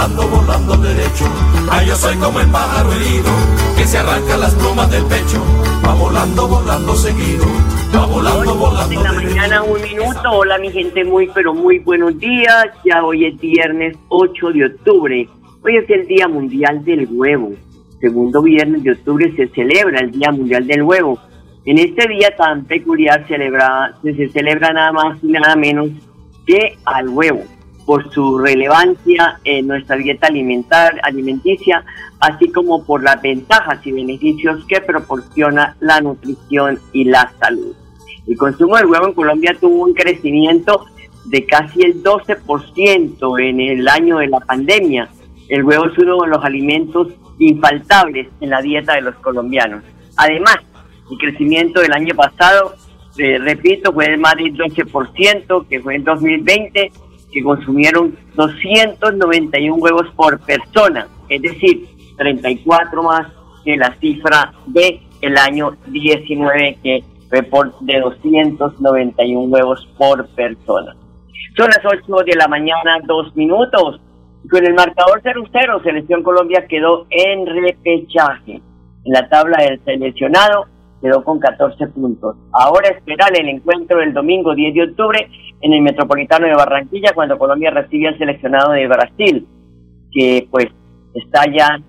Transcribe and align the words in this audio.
volando, 0.00 0.28
volando 0.28 0.76
derecho. 0.78 1.24
Ay, 1.70 1.88
yo 1.88 1.94
soy 1.94 2.16
como 2.16 2.40
el 2.40 2.48
pájaro 2.50 2.90
herido 2.92 3.30
que 3.76 3.84
se 3.84 3.98
arranca 3.98 4.36
las 4.38 4.54
plumas 4.54 4.90
del 4.90 5.04
pecho. 5.04 5.42
Va 5.86 5.94
volando, 5.94 6.48
volando 6.48 6.94
seguido, 6.94 7.44
va 7.94 8.06
volando, 8.06 8.54
volando 8.54 8.94
En 8.94 9.02
la 9.02 9.12
derecho. 9.12 9.28
mañana 9.28 9.62
un 9.62 9.82
minuto, 9.82 10.30
hola 10.32 10.58
mi 10.58 10.70
gente, 10.70 11.04
muy 11.04 11.28
pero 11.34 11.52
muy 11.52 11.80
buenos 11.80 12.18
días, 12.18 12.68
ya 12.84 13.04
hoy 13.04 13.26
es 13.26 13.38
viernes 13.40 13.96
8 14.08 14.52
de 14.52 14.64
octubre, 14.66 15.28
hoy 15.62 15.76
es 15.76 15.90
el 15.90 16.06
Día 16.06 16.28
Mundial 16.28 16.82
del 16.84 17.06
Huevo, 17.10 17.52
segundo 18.00 18.40
viernes 18.42 18.82
de 18.82 18.92
octubre 18.92 19.32
se 19.36 19.48
celebra 19.48 20.00
el 20.00 20.12
Día 20.12 20.30
Mundial 20.30 20.66
del 20.66 20.82
Huevo, 20.82 21.18
en 21.66 21.78
este 21.78 22.08
día 22.08 22.34
tan 22.36 22.64
peculiar 22.64 23.26
celebra, 23.28 23.94
se, 24.02 24.14
se 24.14 24.28
celebra 24.30 24.72
nada 24.72 24.92
más 24.92 25.22
y 25.22 25.28
nada 25.28 25.56
menos 25.56 25.90
que 26.46 26.76
al 26.84 27.08
huevo, 27.08 27.42
por 27.84 28.12
su 28.12 28.38
relevancia 28.38 29.40
en 29.44 29.66
nuestra 29.66 29.96
dieta 29.96 30.28
alimentar, 30.28 31.00
alimenticia, 31.02 31.84
así 32.20 32.50
como 32.50 32.84
por 32.84 33.02
las 33.02 33.20
ventajas 33.20 33.84
y 33.86 33.92
beneficios 33.92 34.64
que 34.66 34.80
proporciona 34.80 35.76
la 35.80 36.00
nutrición 36.00 36.78
y 36.92 37.04
la 37.04 37.32
salud. 37.40 37.74
El 38.26 38.36
consumo 38.36 38.76
del 38.76 38.86
huevo 38.86 39.08
en 39.08 39.14
Colombia 39.14 39.56
tuvo 39.58 39.84
un 39.84 39.94
crecimiento 39.94 40.84
de 41.24 41.46
casi 41.46 41.82
el 41.82 42.02
12% 42.02 43.40
en 43.40 43.60
el 43.60 43.88
año 43.88 44.18
de 44.18 44.28
la 44.28 44.40
pandemia. 44.40 45.08
El 45.48 45.64
huevo 45.64 45.86
es 45.86 45.98
uno 45.98 46.22
de 46.22 46.28
los 46.28 46.44
alimentos 46.44 47.08
infaltables 47.38 48.28
en 48.40 48.50
la 48.50 48.60
dieta 48.60 48.94
de 48.94 49.02
los 49.02 49.16
colombianos. 49.16 49.82
Además, 50.16 50.58
el 51.10 51.18
crecimiento 51.18 51.80
del 51.80 51.92
año 51.92 52.14
pasado, 52.14 52.74
eh, 53.18 53.38
repito, 53.38 53.92
fue 53.92 54.10
de 54.10 54.16
más 54.16 54.36
del 54.36 54.54
12%, 54.54 55.66
que 55.68 55.80
fue 55.80 55.96
en 55.96 56.04
2020, 56.04 56.92
que 57.32 57.42
consumieron 57.42 58.16
291 58.34 59.76
huevos 59.76 60.08
por 60.16 60.40
persona, 60.40 61.06
es 61.28 61.42
decir, 61.42 61.86
34 62.16 63.02
más 63.02 63.26
que 63.64 63.76
la 63.76 63.94
cifra 64.00 64.52
de 64.66 65.00
el 65.20 65.36
año 65.36 65.76
19, 65.86 66.78
que 66.82 67.04
fue 67.28 67.42
por 67.42 67.78
de 67.80 68.00
291 68.00 69.40
huevos 69.48 69.88
por 69.96 70.26
persona. 70.28 70.96
Son 71.56 71.68
las 71.68 71.80
8 71.84 72.24
de 72.26 72.36
la 72.36 72.48
mañana, 72.48 72.98
dos 73.06 73.34
minutos. 73.36 74.00
Con 74.50 74.64
el 74.64 74.74
marcador 74.74 75.20
0-0, 75.22 75.82
Selección 75.82 76.22
Colombia 76.22 76.66
quedó 76.68 77.06
en 77.10 77.46
repechaje. 77.46 78.62
En 79.04 79.12
la 79.12 79.28
tabla 79.28 79.62
del 79.62 79.80
seleccionado 79.84 80.66
quedó 81.00 81.24
con 81.24 81.38
14 81.38 81.86
puntos. 81.88 82.36
Ahora 82.52 82.90
esperar 82.90 83.30
el 83.38 83.48
encuentro 83.48 83.98
del 83.98 84.12
domingo 84.12 84.54
10 84.54 84.74
de 84.74 84.82
octubre 84.84 85.28
en 85.60 85.72
el 85.72 85.82
Metropolitano 85.82 86.46
de 86.46 86.54
Barranquilla 86.54 87.12
cuando 87.14 87.38
Colombia 87.38 87.70
recibe 87.70 88.08
al 88.08 88.18
seleccionado 88.18 88.72
de 88.72 88.86
Brasil, 88.86 89.46
que 90.12 90.46
pues 90.50 90.66
está 91.14 91.44
ya 91.50 91.80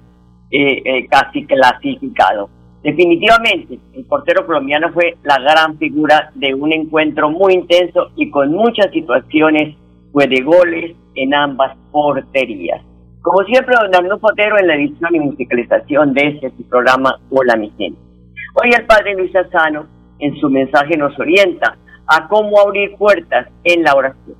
eh, 0.51 0.81
eh, 0.83 1.07
casi 1.07 1.45
clasificado. 1.45 2.50
Definitivamente, 2.83 3.79
el 3.94 4.05
portero 4.05 4.45
colombiano 4.45 4.91
fue 4.91 5.16
la 5.23 5.38
gran 5.39 5.77
figura 5.77 6.31
de 6.35 6.53
un 6.55 6.73
encuentro 6.73 7.29
muy 7.29 7.53
intenso 7.53 8.07
y 8.16 8.31
con 8.31 8.51
muchas 8.51 8.91
situaciones 8.91 9.77
fue 10.11 10.27
de 10.27 10.41
goles 10.41 10.95
en 11.16 11.33
ambas 11.33 11.77
porterías. 11.91 12.81
Como 13.21 13.44
siempre, 13.44 13.75
don 13.79 13.94
Arnulfo 13.94 14.29
Potero 14.29 14.57
en 14.57 14.67
la 14.67 14.75
edición 14.75 15.13
y 15.13 15.19
musicalización 15.19 16.13
de 16.13 16.39
este 16.41 16.51
programa 16.69 17.19
Hola 17.29 17.55
mi 17.55 17.69
gente. 17.77 18.10
Hoy 18.53 18.72
el 18.78 18.85
padre 18.85 19.16
Luis 19.16 19.34
Asano 19.35 19.88
en 20.19 20.39
su 20.39 20.50
mensaje 20.50 20.97
nos 20.97 21.17
orienta 21.17 21.78
a 22.07 22.28
cómo 22.28 22.59
abrir 22.59 22.97
puertas 22.97 23.47
en 23.63 23.84
la 23.84 23.95
oración. 23.95 24.35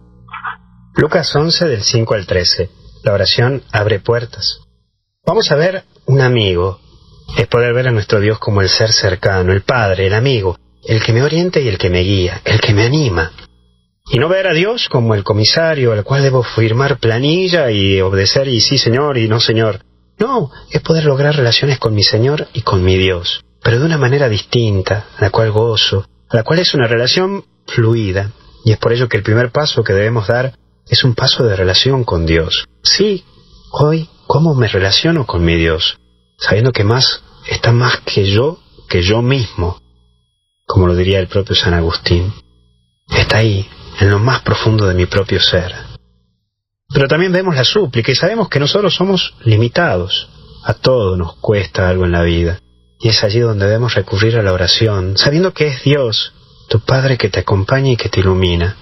Lucas 0.96 1.34
11 1.34 1.68
del 1.68 1.82
5 1.82 2.14
al 2.14 2.28
13. 2.28 2.70
La 3.04 3.14
oración 3.14 3.64
abre 3.72 4.00
puertas. 4.00 4.68
Vamos 5.26 5.52
a 5.52 5.56
ver 5.56 5.84
un 6.06 6.22
amigo. 6.22 6.80
Es 7.38 7.48
poder 7.48 7.74
ver 7.74 7.88
a 7.88 7.92
nuestro 7.92 8.20
Dios 8.20 8.40
como 8.40 8.62
el 8.62 8.68
ser 8.68 8.92
cercano, 8.92 9.54
el 9.54 9.62
Padre, 9.62 10.08
el 10.08 10.14
amigo, 10.14 10.58
el 10.86 11.02
que 11.02 11.14
me 11.14 11.24
orienta 11.24 11.60
y 11.60 11.70
el 11.70 11.78
que 11.78 11.90
me 11.90 12.02
guía, 12.02 12.42
el 12.44 12.60
que 12.60 12.74
me 12.74 12.86
anima. 12.86 13.32
Y 14.12 14.20
no 14.20 14.28
ver 14.28 14.48
a 14.48 14.54
Dios 14.54 14.90
como 14.90 15.16
el 15.16 15.24
comisario 15.24 15.94
al 15.94 16.04
cual 16.04 16.24
debo 16.24 16.44
firmar 16.44 16.98
planilla 16.98 17.72
y 17.72 18.02
obedecer 18.02 18.50
y 18.50 18.60
sí 18.60 18.78
señor 18.78 19.18
y 19.18 19.30
no 19.30 19.40
señor. 19.40 19.80
No, 20.20 20.52
es 20.70 20.82
poder 20.82 21.06
lograr 21.06 21.36
relaciones 21.36 21.80
con 21.80 21.96
mi 21.96 22.04
Señor 22.04 22.48
y 22.54 22.62
con 22.62 22.84
mi 22.84 22.96
Dios, 22.96 23.44
pero 23.64 23.80
de 23.80 23.86
una 23.86 23.98
manera 23.98 24.28
distinta, 24.30 25.08
la 25.20 25.30
cual 25.30 25.52
gozo, 25.52 26.06
la 26.32 26.44
cual 26.44 26.60
es 26.60 26.74
una 26.74 26.88
relación 26.88 27.46
fluida. 27.68 28.32
Y 28.64 28.72
es 28.72 28.78
por 28.78 28.94
ello 28.94 29.08
que 29.08 29.18
el 29.18 29.24
primer 29.24 29.52
paso 29.52 29.84
que 29.84 29.94
debemos 29.94 30.28
dar 30.28 30.54
es 30.88 31.04
un 31.04 31.16
paso 31.16 31.44
de 31.44 31.56
relación 31.56 32.04
con 32.04 32.26
Dios. 32.26 32.68
Sí, 32.84 33.24
hoy, 33.72 34.10
¿cómo 34.28 34.54
me 34.56 34.68
relaciono 34.68 35.26
con 35.26 35.44
mi 35.44 35.56
Dios? 35.56 35.98
Sabiendo 36.38 36.72
que 36.72 36.84
más 36.84 37.24
está 37.50 37.72
más 37.72 38.00
que 38.02 38.30
yo, 38.32 38.60
que 38.88 39.04
yo 39.04 39.22
mismo, 39.22 39.80
como 40.66 40.88
lo 40.88 40.96
diría 40.96 41.20
el 41.20 41.28
propio 41.28 41.56
San 41.56 41.74
Agustín. 41.74 42.34
Está 43.10 43.38
ahí, 43.38 43.68
en 44.00 44.10
lo 44.10 44.20
más 44.20 44.42
profundo 44.42 44.88
de 44.88 44.94
mi 44.94 45.06
propio 45.06 45.40
ser. 45.40 45.74
Pero 46.94 47.08
también 47.08 47.32
vemos 47.32 47.56
la 47.56 47.64
súplica 47.64 48.12
y 48.12 48.16
sabemos 48.16 48.50
que 48.50 48.60
nosotros 48.60 48.94
somos 48.94 49.34
limitados. 49.44 50.30
A 50.64 50.74
todo 50.74 51.16
nos 51.16 51.36
cuesta 51.38 51.90
algo 51.90 52.06
en 52.06 52.12
la 52.12 52.24
vida. 52.24 52.60
Y 53.02 53.10
es 53.10 53.24
allí 53.24 53.40
donde 53.40 53.66
debemos 53.66 53.96
recurrir 53.96 54.38
a 54.38 54.44
la 54.44 54.54
oración, 54.54 55.18
sabiendo 55.18 55.54
que 55.54 55.68
es 55.68 55.84
Dios, 55.84 56.34
tu 56.70 56.80
Padre 56.80 57.18
que 57.18 57.30
te 57.30 57.40
acompaña 57.40 57.92
y 57.92 57.98
que 57.98 58.10
te 58.10 58.20
ilumina, 58.20 58.78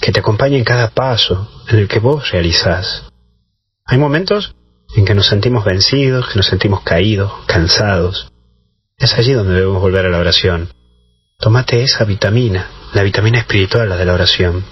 que 0.00 0.12
te 0.12 0.20
acompaña 0.20 0.56
en 0.56 0.64
cada 0.64 0.90
paso 0.90 1.50
en 1.68 1.78
el 1.80 1.88
que 1.88 1.98
vos 1.98 2.30
realizás. 2.30 3.04
Hay 3.84 3.98
momentos 3.98 4.54
en 4.96 5.04
que 5.04 5.14
nos 5.14 5.26
sentimos 5.26 5.64
vencidos, 5.64 6.28
que 6.28 6.36
nos 6.36 6.46
sentimos 6.46 6.82
caídos, 6.82 7.32
cansados. 7.46 8.32
Es 8.98 9.14
allí 9.14 9.32
donde 9.32 9.54
debemos 9.54 9.80
volver 9.80 10.06
a 10.06 10.10
la 10.10 10.18
oración. 10.18 10.70
Tómate 11.38 11.82
esa 11.82 12.04
vitamina, 12.04 12.70
la 12.94 13.02
vitamina 13.02 13.38
espiritual, 13.38 13.88
la 13.88 13.96
de 13.96 14.04
la 14.04 14.14
oración. 14.14 14.64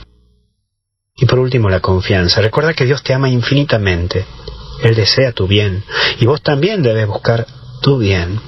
Y 1.17 1.27
por 1.27 1.39
último, 1.39 1.69
la 1.69 1.81
confianza. 1.81 2.41
Recuerda 2.41 2.75
que 2.75 2.87
Dios 2.87 3.03
te 3.03 3.13
ama 3.13 3.29
infinitamente. 3.29 4.25
Él 4.83 4.95
desea 4.95 5.33
tu 5.33 5.47
bien. 5.47 5.85
Y 6.19 6.27
vos 6.27 6.43
también 6.43 6.83
debes 6.83 7.07
buscar 7.07 7.47
tu 7.83 7.99
bien. 7.99 8.41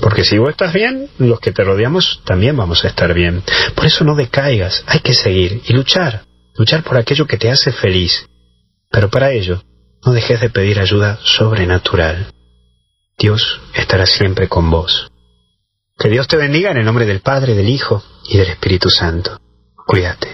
Porque 0.00 0.24
si 0.24 0.38
vos 0.38 0.50
estás 0.50 0.72
bien, 0.72 1.08
los 1.18 1.40
que 1.40 1.52
te 1.52 1.64
rodeamos 1.64 2.22
también 2.24 2.56
vamos 2.56 2.84
a 2.84 2.88
estar 2.88 3.12
bien. 3.14 3.42
Por 3.74 3.86
eso 3.86 4.04
no 4.04 4.14
decaigas, 4.14 4.84
hay 4.86 5.00
que 5.00 5.14
seguir 5.14 5.62
y 5.66 5.72
luchar. 5.72 6.22
Luchar 6.56 6.82
por 6.82 6.96
aquello 6.96 7.26
que 7.26 7.36
te 7.36 7.50
hace 7.50 7.72
feliz. 7.72 8.28
Pero 8.90 9.08
para 9.10 9.32
ello, 9.32 9.62
no 10.04 10.12
dejes 10.12 10.40
de 10.40 10.50
pedir 10.50 10.80
ayuda 10.80 11.18
sobrenatural. 11.22 12.32
Dios 13.18 13.60
estará 13.74 14.06
siempre 14.06 14.48
con 14.48 14.70
vos. 14.70 15.10
Que 15.98 16.08
Dios 16.08 16.28
te 16.28 16.36
bendiga 16.36 16.70
en 16.70 16.76
el 16.78 16.84
nombre 16.84 17.06
del 17.06 17.20
Padre, 17.20 17.54
del 17.54 17.68
Hijo 17.68 18.02
y 18.28 18.38
del 18.38 18.48
Espíritu 18.48 18.88
Santo. 18.88 19.38
Cuídate. 19.86 20.28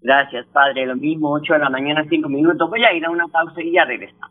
Gracias, 0.00 0.46
Padre. 0.52 0.86
Lo 0.86 0.94
mismo, 0.94 1.32
8 1.32 1.54
de 1.54 1.58
la 1.58 1.70
mañana, 1.70 2.04
5 2.08 2.28
minutos. 2.28 2.70
Voy 2.70 2.84
a 2.84 2.94
ir 2.94 3.04
a 3.04 3.10
una 3.10 3.26
pausa 3.26 3.60
y 3.60 3.72
ya 3.72 3.84
regresamos. 3.84 4.30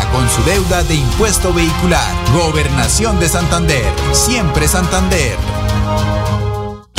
con 0.11 0.29
su 0.29 0.43
deuda 0.43 0.83
de 0.83 0.95
impuesto 0.95 1.53
vehicular. 1.53 2.13
Gobernación 2.33 3.19
de 3.19 3.29
Santander. 3.29 3.85
Siempre 4.13 4.67
Santander. 4.67 5.37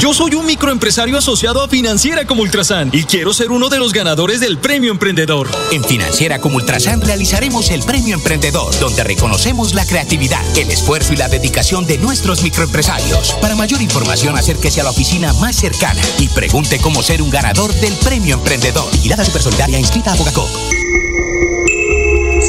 Yo 0.03 0.13
soy 0.13 0.35
un 0.35 0.45
microempresario 0.45 1.17
asociado 1.17 1.63
a 1.63 1.69
Financiera 1.69 2.27
como 2.27 2.43
Ultrasan 2.43 2.91
y 2.93 3.05
quiero 3.05 3.33
ser 3.33 3.53
uno 3.53 3.69
de 3.69 3.79
los 3.79 3.93
ganadores 3.93 4.41
del 4.41 4.59
Premio 4.59 4.91
Emprendedor. 4.91 5.49
En 5.71 5.85
Financiera 5.85 6.41
como 6.41 6.57
Ultrasan 6.57 7.01
realizaremos 7.03 7.71
el 7.71 7.85
Premio 7.85 8.17
Emprendedor, 8.17 8.77
donde 8.81 9.05
reconocemos 9.05 9.75
la 9.77 9.87
creatividad, 9.87 10.43
el 10.59 10.73
esfuerzo 10.73 11.13
y 11.13 11.19
la 11.19 11.29
dedicación 11.29 11.87
de 11.87 11.99
nuestros 11.99 12.43
microempresarios. 12.43 13.35
Para 13.41 13.55
mayor 13.55 13.81
información, 13.81 14.37
acérquese 14.37 14.81
a 14.81 14.85
la 14.85 14.91
oficina 14.91 15.33
más 15.35 15.55
cercana 15.55 16.03
y 16.19 16.29
pregunte 16.31 16.81
cómo 16.81 17.01
ser 17.01 17.23
un 17.23 17.31
ganador 17.31 17.73
del 17.75 17.95
Premio 17.95 18.35
Emprendedor. 18.35 18.91
Vigilada 18.91 19.25
Supersolidaria 19.25 19.79
inscrita 19.79 20.15
a 20.15 20.17
Bogacop. 20.17 20.49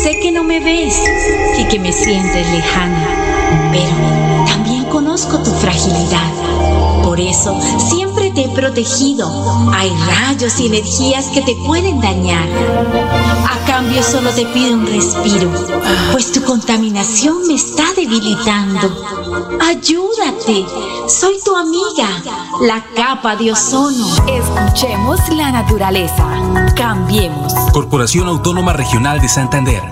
Sé 0.03 0.19
que 0.19 0.33
no 0.33 0.44
me 0.44 0.59
ves 0.59 1.01
y 1.57 1.63
que 1.69 1.79
me 1.79 1.94
sientes 1.94 2.45
lejana, 2.51 3.07
pero 3.71 4.45
también 4.45 4.83
conozco 4.89 5.38
tu 5.39 5.50
fragilidad. 5.50 6.29
Por 7.05 7.21
eso 7.21 7.57
siempre 7.77 8.29
te 8.31 8.44
he 8.44 8.50
protegido. 8.50 9.29
Hay 9.73 9.89
rayos 10.05 10.59
y 10.59 10.67
energías 10.67 11.27
que 11.27 11.41
te 11.41 11.55
pueden 11.65 12.01
dañar. 12.01 12.50
A 13.50 13.65
cambio 13.65 14.03
solo 14.03 14.29
te 14.31 14.45
pido 14.47 14.73
un 14.73 14.88
respiro, 14.88 15.50
pues 16.11 16.33
tu 16.33 16.44
contaminación 16.44 17.47
me 17.47 17.53
está 17.53 17.85
debilitando. 17.95 19.05
Ayúdate, 19.61 20.65
soy 21.07 21.39
tu 21.44 21.55
amiga, 21.55 22.07
la 22.61 22.83
capa 22.95 23.35
de 23.35 23.51
ozono. 23.51 24.07
Escuchemos 24.27 25.19
la 25.29 25.51
naturaleza. 25.51 26.25
Cambiemos. 26.75 27.53
Corporación 27.71 28.27
Autónoma 28.27 28.73
Regional 28.73 29.19
de 29.19 29.29
Santander. 29.29 29.83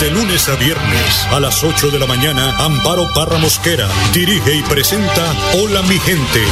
De 0.00 0.10
lunes 0.10 0.48
a 0.48 0.56
viernes 0.56 1.26
a 1.32 1.40
las 1.40 1.62
8 1.64 1.90
de 1.90 1.98
la 1.98 2.06
mañana, 2.06 2.54
Amparo 2.58 3.04
Parra 3.14 3.38
Mosquera 3.38 3.88
dirige 4.12 4.54
y 4.54 4.62
presenta 4.62 5.34
Hola 5.54 5.82
mi 5.82 5.98
gente. 5.98 6.44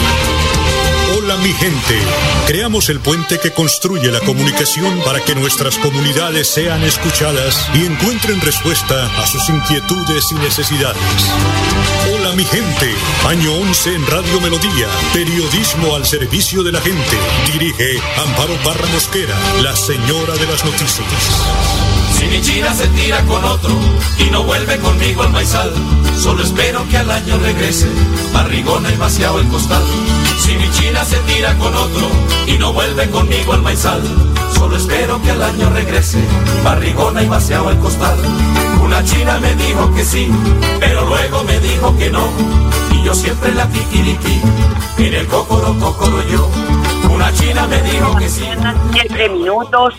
Hola 1.22 1.36
mi 1.36 1.52
gente. 1.52 2.00
Creamos 2.48 2.88
el 2.88 2.98
puente 2.98 3.38
que 3.38 3.52
construye 3.52 4.10
la 4.10 4.18
comunicación 4.20 5.00
para 5.04 5.20
que 5.20 5.36
nuestras 5.36 5.78
comunidades 5.78 6.48
sean 6.48 6.82
escuchadas 6.82 7.68
y 7.74 7.86
encuentren 7.86 8.40
respuesta 8.40 9.06
a 9.20 9.26
sus 9.28 9.48
inquietudes 9.48 10.24
y 10.32 10.34
necesidades. 10.36 11.00
Hola 12.12 12.32
mi 12.32 12.44
gente. 12.44 12.92
Año 13.28 13.54
11 13.54 13.94
en 13.94 14.06
Radio 14.08 14.40
Melodía. 14.40 14.88
Periodismo 15.12 15.94
al 15.94 16.06
servicio 16.06 16.64
de 16.64 16.72
la 16.72 16.80
gente. 16.80 17.16
Dirige 17.52 18.00
Amparo 18.26 18.54
Parra 18.64 18.88
Mosquera, 18.88 19.36
la 19.62 19.76
señora 19.76 20.34
de 20.34 20.46
las 20.46 20.64
noticias. 20.64 21.06
Si 22.18 22.26
mi 22.26 22.40
china 22.40 22.74
se 22.74 22.88
tira 22.88 23.24
con 23.26 23.44
otro 23.44 23.78
y 24.18 24.30
no 24.30 24.42
vuelve 24.42 24.76
conmigo 24.78 25.22
al 25.22 25.30
maizal, 25.30 25.72
solo 26.18 26.42
espero 26.42 26.84
que 26.88 26.98
al 26.98 27.10
año 27.10 27.38
regrese, 27.38 27.86
barrigona 28.32 28.90
y 28.92 28.96
vaciado 28.96 29.38
el 29.38 29.46
costal. 29.46 29.82
Si 30.52 30.58
mi 30.58 30.70
china 30.70 31.02
se 31.02 31.16
tira 31.20 31.56
con 31.56 31.74
otro 31.74 32.06
y 32.46 32.58
no 32.58 32.74
vuelve 32.74 33.08
conmigo 33.08 33.54
al 33.54 33.62
maizal, 33.62 34.02
solo 34.50 34.76
espero 34.76 35.18
que 35.22 35.30
al 35.30 35.42
año 35.42 35.70
regrese, 35.70 36.18
barrigona 36.62 37.22
y 37.22 37.26
vaciado 37.26 37.70
el 37.70 37.78
costal. 37.78 38.18
Una 38.84 39.02
china 39.02 39.38
me 39.40 39.54
dijo 39.54 39.94
que 39.94 40.04
sí, 40.04 40.28
pero 40.78 41.06
luego 41.06 41.42
me 41.44 41.58
dijo 41.58 41.96
que 41.96 42.10
no, 42.10 42.28
y 42.92 43.02
yo 43.02 43.14
siempre 43.14 43.54
la 43.54 43.66
piquiriqui, 43.66 44.42
en 44.98 45.14
el 45.14 45.26
cocoro 45.26 45.74
cocoro 45.80 46.22
yo. 46.30 46.46
Una 47.10 47.32
china 47.32 47.66
me 47.66 47.80
dijo 47.90 48.14
que 48.18 48.28
sí. 48.28 48.44
Siete 48.92 49.30
minutos. 49.30 49.94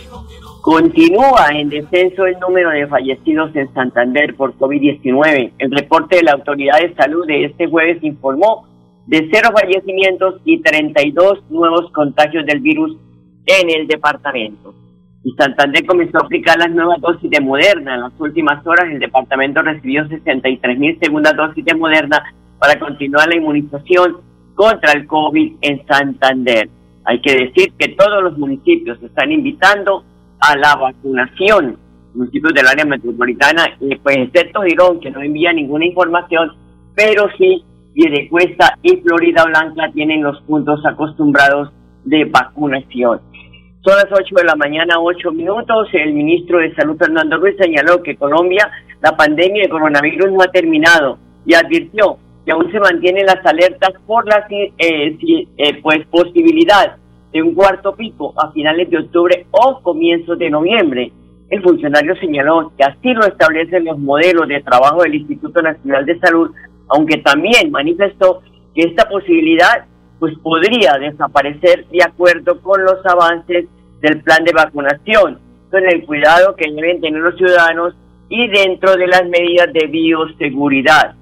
Continúa 0.62 1.48
en 1.50 1.70
descenso 1.70 2.28
el 2.28 2.40
número 2.40 2.70
de 2.70 2.86
fallecidos 2.86 3.56
en 3.56 3.74
Santander 3.74 4.36
por 4.36 4.56
COVID-19. 4.60 5.54
El 5.58 5.72
reporte 5.72 6.18
de 6.18 6.24
la 6.24 6.34
Autoridad 6.34 6.80
de 6.80 6.94
Salud 6.94 7.26
de 7.26 7.46
este 7.46 7.68
jueves 7.68 8.04
informó 8.04 8.68
de 9.08 9.30
cero 9.32 9.50
fallecimientos 9.54 10.42
y 10.46 10.62
32 10.62 11.44
nuevos 11.50 11.92
contagios 11.92 12.46
del 12.46 12.60
virus 12.62 12.98
en 13.46 13.70
el 13.70 13.88
departamento. 13.88 14.74
Y 15.24 15.32
Santander 15.34 15.86
comenzó 15.86 16.18
a 16.18 16.26
aplicar 16.26 16.58
las 16.58 16.72
nuevas 16.72 17.00
dosis 17.00 17.30
de 17.30 17.40
Moderna. 17.40 17.96
En 17.96 18.02
las 18.02 18.14
últimas 18.20 18.66
horas 18.66 18.86
el 18.92 19.00
departamento 19.00 19.62
recibió 19.62 20.08
63 20.08 20.78
mil 20.78 21.00
segundas 21.00 21.36
dosis 21.36 21.64
de 21.64 21.76
Moderna 21.76 22.22
para 22.60 22.80
continuar 22.80 23.28
la 23.28 23.38
inmunización 23.38 24.18
contra 24.56 24.92
el 24.94 25.08
COVID 25.08 25.54
en 25.62 25.86
Santander. 25.88 26.70
Hay 27.06 27.22
que 27.22 27.34
decir 27.34 27.74
que 27.78 27.90
todos 27.90 28.24
los 28.24 28.38
municipios 28.38 29.02
están 29.02 29.32
invitando 29.32 30.04
a 30.40 30.58
la 30.58 30.76
vacunación. 30.76 31.78
Municipios 32.14 32.54
del 32.54 32.68
área 32.68 32.86
metropolitana, 32.86 33.66
eh, 33.82 34.00
pues 34.02 34.18
excepto 34.18 34.62
Girón, 34.62 35.00
que 35.00 35.10
no 35.10 35.22
envía 35.22 35.52
ninguna 35.52 35.86
información, 35.86 36.52
pero 36.96 37.28
sí 37.38 37.64
Piedecuesta 37.94 38.78
y 38.82 38.98
Florida 38.98 39.44
Blanca 39.46 39.92
tienen 39.94 40.24
los 40.24 40.42
puntos 40.42 40.84
acostumbrados 40.86 41.72
de 42.06 42.26
vacunación. 42.26 43.22
Son 43.86 43.96
las 43.98 44.08
8 44.12 44.36
de 44.36 44.44
la 44.46 44.56
mañana, 44.56 44.96
8 45.00 45.32
minutos. 45.32 45.90
El 45.94 46.14
ministro 46.14 46.60
de 46.60 46.74
Salud, 46.74 46.98
Fernando 46.98 47.38
Ruiz, 47.38 47.56
señaló 47.58 48.02
que 48.02 48.16
Colombia, 48.16 48.72
la 49.02 49.16
pandemia 49.16 49.64
de 49.64 49.70
coronavirus 49.70 50.32
no 50.32 50.42
ha 50.42 50.48
terminado 50.48 51.18
y 51.46 51.54
advirtió 51.54 52.18
que 52.46 52.52
aún 52.52 52.72
se 52.72 52.80
mantienen 52.80 53.26
las 53.26 53.46
alertas 53.46 53.92
por 54.06 54.26
la 54.26 54.46
eh, 54.50 55.18
eh, 55.58 55.82
pues, 55.82 56.06
posibilidad 56.08 56.98
de 57.32 57.42
un 57.42 57.54
cuarto 57.56 57.96
pico 57.96 58.34
a 58.38 58.52
finales 58.52 58.90
de 58.90 59.00
octubre 59.00 59.46
o 59.52 59.82
comienzos 59.82 60.38
de 60.40 60.50
noviembre. 60.50 61.12
El 61.50 61.62
funcionario 61.62 62.16
señaló 62.18 62.72
que 62.78 62.84
así 62.84 63.14
lo 63.14 63.26
establecen 63.26 63.86
los 63.86 64.00
modelos 64.00 64.48
de 64.48 64.62
trabajo 64.62 65.04
del 65.04 65.16
Instituto 65.16 65.62
Nacional 65.62 66.06
de 66.06 66.20
Salud, 66.20 66.52
aunque 66.90 67.18
también 67.18 67.72
manifestó 67.72 68.42
que 68.76 68.82
esta 68.84 69.08
posibilidad 69.08 69.86
pues 70.20 70.38
podría 70.40 70.94
desaparecer 71.00 71.86
de 71.88 72.04
acuerdo 72.04 72.62
con 72.62 72.84
los 72.84 73.06
avances 73.06 73.66
del 74.02 74.22
plan 74.22 74.44
de 74.44 74.54
vacunación, 74.54 75.40
con 75.70 75.84
el 75.86 76.06
cuidado 76.06 76.56
que 76.56 76.72
deben 76.72 77.02
tener 77.02 77.22
los 77.22 77.36
ciudadanos 77.38 77.94
y 78.30 78.48
dentro 78.48 78.96
de 78.96 79.08
las 79.08 79.26
medidas 79.28 79.72
de 79.74 79.88
bioseguridad. 79.88 81.16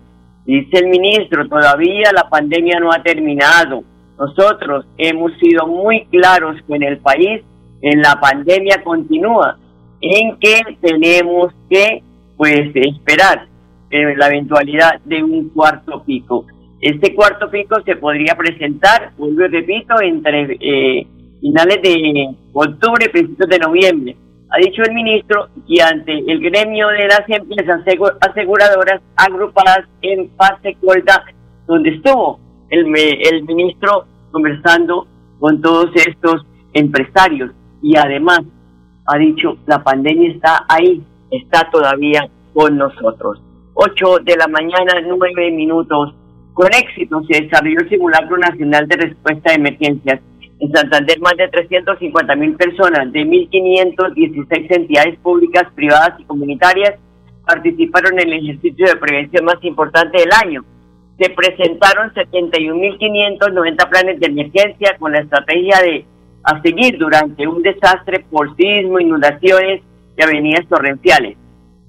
Dice 0.46 0.78
el 0.78 0.88
ministro, 0.88 1.48
todavía 1.48 2.12
la 2.14 2.30
pandemia 2.30 2.80
no 2.80 2.92
ha 2.92 3.02
terminado. 3.02 3.84
Nosotros 4.18 4.86
hemos 4.98 5.32
sido 5.40 5.68
muy 5.68 6.06
claros 6.06 6.58
que 6.68 6.76
en 6.76 6.84
el 6.84 6.98
país, 7.00 7.42
en 7.82 8.02
la 8.02 8.20
pandemia 8.20 8.84
continúa, 8.84 9.58
en 10.00 10.38
que 10.38 10.78
tenemos 10.80 11.54
que 11.70 12.04
pues 12.38 12.72
esperar 12.76 13.48
eh, 13.92 14.16
la 14.16 14.28
eventualidad 14.28 15.00
de 15.02 15.24
un 15.24 15.50
cuarto 15.50 16.04
pico. 16.04 16.46
Este 16.80 17.14
cuarto 17.14 17.50
pico 17.52 17.82
se 17.86 17.96
podría 17.96 18.36
presentar, 18.36 19.12
vuelvo 19.18 19.46
y 19.46 19.48
repito, 19.50 20.02
entre 20.02 20.58
eh, 20.60 21.08
finales 21.40 21.82
de 21.82 22.36
octubre 22.54 23.06
y 23.06 23.10
principios 23.10 23.50
de 23.50 23.60
noviembre. 23.60 24.18
Ha 24.50 24.58
dicho 24.58 24.82
el 24.84 24.94
ministro 24.94 25.48
que 25.68 25.82
ante 25.82 26.12
el 26.12 26.40
gremio 26.40 26.88
de 26.88 27.08
las 27.08 27.22
empresas 27.28 27.82
aseguradoras 28.20 29.02
agrupadas 29.16 29.88
en 30.02 30.30
fase 30.36 30.76
corta, 30.84 31.24
donde 31.68 31.92
estuvo 31.92 32.40
el, 32.70 32.86
el 32.96 33.44
ministro 33.44 34.06
conversando 34.32 35.08
con 35.40 35.62
todos 35.62 35.92
estos 35.96 36.46
empresarios 36.74 37.52
y 37.82 37.96
además 37.96 38.42
ha 39.06 39.18
dicho 39.18 39.58
la 39.68 39.84
pandemia 39.84 40.32
está 40.32 40.66
ahí, 40.68 41.04
está 41.32 41.70
todavía 41.72 42.30
con 42.54 42.78
nosotros. 42.78 43.42
8 43.74 44.20
de 44.24 44.36
la 44.36 44.48
mañana, 44.48 44.94
9 45.06 45.52
minutos. 45.52 46.14
Con 46.54 46.68
éxito 46.68 47.22
se 47.30 47.44
desarrolló 47.44 47.80
el 47.80 47.90
simulacro 47.90 48.38
nacional 48.38 48.88
de 48.88 48.98
respuesta 48.98 49.52
a 49.52 49.56
emergencias. 49.56 50.20
En 50.60 50.72
Santander, 50.72 51.20
más 51.22 51.36
de 51.38 51.48
350 51.48 52.36
mil 52.36 52.56
personas 52.56 53.12
de 53.12 53.22
1.516 53.22 54.68
entidades 54.70 55.18
públicas, 55.20 55.68
privadas 55.74 56.20
y 56.20 56.24
comunitarias 56.26 57.00
participaron 57.46 58.20
en 58.20 58.32
el 58.32 58.44
ejercicio 58.44 58.86
de 58.86 58.96
prevención 58.98 59.46
más 59.46 59.64
importante 59.64 60.20
del 60.20 60.30
año. 60.46 60.64
Se 61.20 61.30
presentaron 61.30 62.14
71.590 62.14 63.90
planes 63.90 64.20
de 64.20 64.28
emergencia 64.28 64.96
con 65.00 65.12
la 65.14 65.20
estrategia 65.20 65.80
de 65.82 66.06
a 66.44 66.62
seguir 66.62 66.98
durante 66.98 67.48
un 67.48 67.62
desastre 67.62 68.26
por 68.30 68.56
sismo, 68.56 69.00
inundaciones 69.00 69.82
y 70.18 70.24
avenidas 70.24 70.68
torrenciales. 70.68 71.38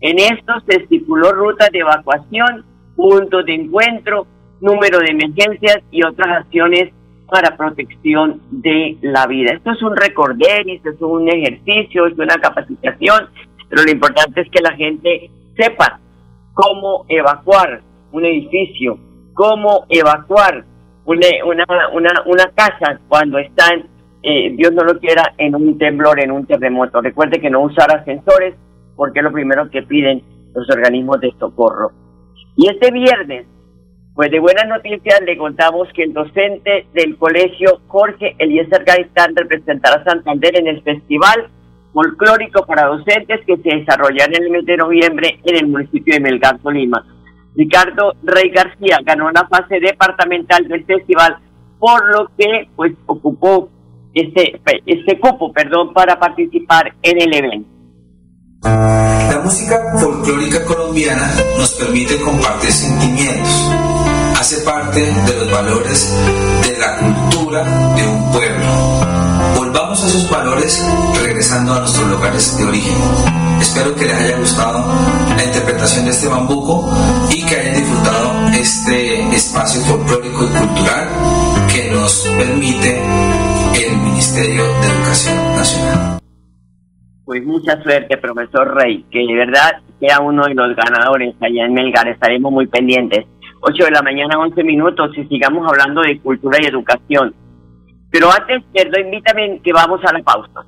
En 0.03 0.19
esto 0.19 0.53
se 0.67 0.83
estipuló 0.83 1.31
rutas 1.33 1.71
de 1.71 1.79
evacuación, 1.79 2.65
puntos 2.97 3.47
de 3.47 3.55
encuentro, 3.55 4.27
número 4.61 4.99
de 4.99 5.13
emergencias 5.13 5.79
y 5.93 6.05
otras 6.05 6.41
acciones 6.41 6.93
para 7.29 7.57
protección 7.57 8.43
de 8.51 8.99
la 9.01 9.27
vida. 9.27 9.53
Esto 9.55 9.71
es 9.71 9.83
un 9.83 9.97
recorderis, 9.97 10.85
es 10.85 11.01
un 11.01 11.29
ejercicio, 11.29 12.07
es 12.07 12.19
una 12.19 12.35
capacitación, 12.35 13.29
pero 13.69 13.85
lo 13.85 13.91
importante 13.93 14.41
es 14.41 14.51
que 14.51 14.61
la 14.61 14.73
gente 14.73 15.31
sepa 15.57 16.01
cómo 16.53 17.07
evacuar 17.09 17.81
un 18.11 18.25
edificio, 18.25 18.99
cómo 19.35 19.87
evacuar 19.89 20.65
una, 21.05 21.27
una, 21.47 21.65
una, 21.93 22.11
una 22.27 22.51
casa 22.55 23.01
cuando 23.09 23.39
están 23.39 23.87
eh, 24.25 24.53
Dios 24.57 24.73
no 24.73 24.85
lo 24.85 24.99
quiera, 25.01 25.35
en 25.39 25.55
un 25.55 25.79
temblor, 25.79 26.21
en 26.21 26.31
un 26.31 26.47
terremoto. 26.47 27.01
Recuerde 27.01 27.41
que 27.41 27.51
no 27.51 27.61
usar 27.63 27.93
ascensores 27.93 28.55
porque 29.03 29.19
es 29.19 29.25
lo 29.25 29.33
primero 29.33 29.69
que 29.69 29.83
piden 29.83 30.23
los 30.55 30.71
organismos 30.71 31.19
de 31.21 31.35
socorro. 31.37 31.91
Y 32.55 32.71
este 32.71 32.93
viernes, 32.93 33.49
pues 34.15 34.31
de 34.31 34.39
buenas 34.39 34.69
noticias 34.69 35.21
le 35.27 35.37
contamos 35.37 35.89
que 35.93 36.05
el 36.05 36.13
docente 36.13 36.87
del 36.95 37.17
colegio 37.17 37.81
Jorge 37.89 38.37
Eliezer 38.39 38.85
Gaitán 38.85 39.35
representará 39.35 39.97
a 39.97 40.05
Santander 40.05 40.57
en 40.57 40.69
el 40.69 40.83
Festival 40.85 41.49
Folclórico 41.93 42.65
para 42.65 42.87
Docentes 42.87 43.41
que 43.45 43.57
se 43.57 43.77
desarrollará 43.77 44.31
en 44.37 44.45
el 44.45 44.51
mes 44.51 44.67
de 44.67 44.77
noviembre 44.77 45.41
en 45.47 45.57
el 45.57 45.67
municipio 45.67 46.15
de 46.15 46.21
Melgar, 46.21 46.61
Lima. 46.73 47.05
Ricardo 47.57 48.13
Rey 48.23 48.51
García 48.51 48.99
ganó 49.05 49.33
la 49.33 49.49
fase 49.49 49.81
departamental 49.81 50.69
del 50.69 50.85
festival, 50.85 51.39
por 51.81 52.09
lo 52.17 52.31
que 52.39 52.69
pues 52.77 52.93
ocupó 53.07 53.69
este, 54.15 54.61
este 54.87 55.19
cupo 55.19 55.53
perdón, 55.53 55.93
para 55.93 56.21
participar 56.21 56.95
en 57.03 57.21
el 57.21 57.35
evento. 57.35 57.82
La 58.63 59.41
música 59.43 59.77
folclórica 59.99 60.65
colombiana 60.65 61.35
nos 61.59 61.73
permite 61.73 62.21
compartir 62.21 62.71
sentimientos, 62.73 63.51
hace 64.39 64.59
parte 64.59 65.01
de 65.01 65.37
los 65.37 65.51
valores 65.51 66.09
de 66.63 66.79
la 66.79 66.97
cultura 66.99 67.65
de 67.97 68.07
un 68.07 68.31
pueblo. 68.31 68.67
Volvamos 69.57 70.05
a 70.05 70.07
esos 70.07 70.31
valores 70.31 70.81
regresando 71.21 71.75
a 71.75 71.81
nuestros 71.81 72.09
lugares 72.09 72.57
de 72.57 72.65
origen. 72.65 72.97
Espero 73.61 73.95
que 73.97 74.05
les 74.05 74.15
haya 74.15 74.39
gustado 74.39 74.87
la 75.37 75.45
interpretación 75.45 76.05
de 76.05 76.13
este 76.13 76.29
bambuco 76.29 76.89
y 77.31 77.43
que 77.43 77.57
hayan 77.57 77.75
disfrutado 77.75 78.49
este 78.53 79.35
espacio 79.35 79.81
folclórico 79.83 80.45
y 80.45 80.49
cultural 80.49 81.09
que 81.73 81.91
nos 81.91 82.29
permite 82.39 83.03
el 83.75 83.97
Ministerio 83.99 84.63
de 84.63 84.89
Educación 84.89 85.57
Nacional. 85.57 86.22
Pues 87.33 87.47
mucha 87.47 87.83
suerte, 87.83 88.19
profesor 88.19 88.75
Rey, 88.75 89.07
que 89.11 89.21
de 89.21 89.35
verdad 89.35 89.81
sea 89.99 90.21
uno 90.21 90.45
de 90.45 90.55
los 90.55 90.77
ganadores 90.77 91.35
allá 91.41 91.65
en 91.65 91.73
Melgar, 91.73 92.07
estaremos 92.07 92.53
muy 92.53 92.67
pendientes. 92.67 93.25
8 93.63 93.85
de 93.87 93.91
la 93.91 94.03
mañana, 94.03 94.39
11 94.39 94.63
minutos, 94.63 95.17
y 95.17 95.25
sigamos 95.29 95.67
hablando 95.67 96.03
de 96.03 96.21
cultura 96.21 96.59
y 96.61 96.67
educación. 96.67 97.35
Pero 98.11 98.31
antes, 98.31 98.63
perdón, 98.75 99.07
invítame 99.07 99.63
que 99.65 99.73
vamos 99.73 100.03
a 100.05 100.13
la 100.13 100.23
pausa. 100.23 100.67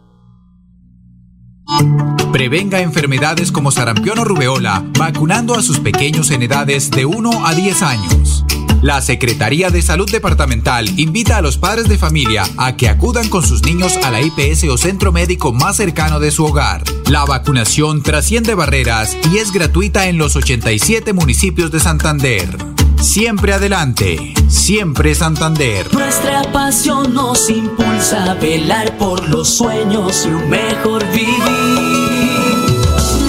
Prevenga 2.33 2.80
enfermedades 2.80 3.52
como 3.52 3.71
sarampión 3.71 4.21
o 4.21 4.25
rubeola, 4.25 4.83
vacunando 4.99 5.56
a 5.56 5.61
sus 5.61 5.80
pequeños 5.80 6.30
en 6.30 6.44
edades 6.44 6.90
de 6.90 7.04
1 7.04 7.47
a 7.47 7.52
10 7.52 7.83
años. 7.83 8.43
La 8.85 9.00
Secretaría 9.00 9.71
de 9.71 9.81
Salud 9.81 10.11
Departamental 10.11 10.87
invita 11.00 11.38
a 11.38 11.41
los 11.41 11.57
padres 11.57 11.88
de 11.88 11.97
familia 11.97 12.45
a 12.59 12.76
que 12.76 12.91
acudan 12.91 13.31
con 13.31 13.43
sus 13.43 13.62
niños 13.62 13.97
a 14.05 14.11
la 14.11 14.21
IPS 14.21 14.64
o 14.64 14.76
centro 14.76 15.11
médico 15.11 15.55
más 15.55 15.76
cercano 15.76 16.21
de 16.21 16.31
su 16.31 16.45
hogar. 16.45 16.83
La 17.09 17.25
vacunación 17.25 18.03
trasciende 18.03 18.55
barreras 18.55 19.17
y 19.33 19.38
es 19.38 19.53
gratuita 19.53 20.09
en 20.09 20.19
los 20.19 20.37
87 20.37 21.14
municipios 21.14 21.71
de 21.71 21.81
Santander. 21.81 22.59
Siempre 23.00 23.55
adelante, 23.55 24.35
siempre 24.49 25.14
Santander. 25.14 25.91
Nuestra 25.95 26.43
pasión 26.53 27.14
nos 27.14 27.49
impulsa 27.49 28.33
a 28.33 28.35
velar 28.35 28.99
por 28.99 29.26
los 29.31 29.49
sueños 29.49 30.26
y 30.26 30.29
un 30.29 30.50
mejor 30.50 31.11
vivir. 31.11 31.38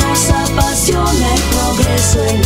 Nos 0.02 0.30
apasiona 0.32 1.34
el 1.34 1.42
progreso, 1.44 2.26
el 2.26 2.46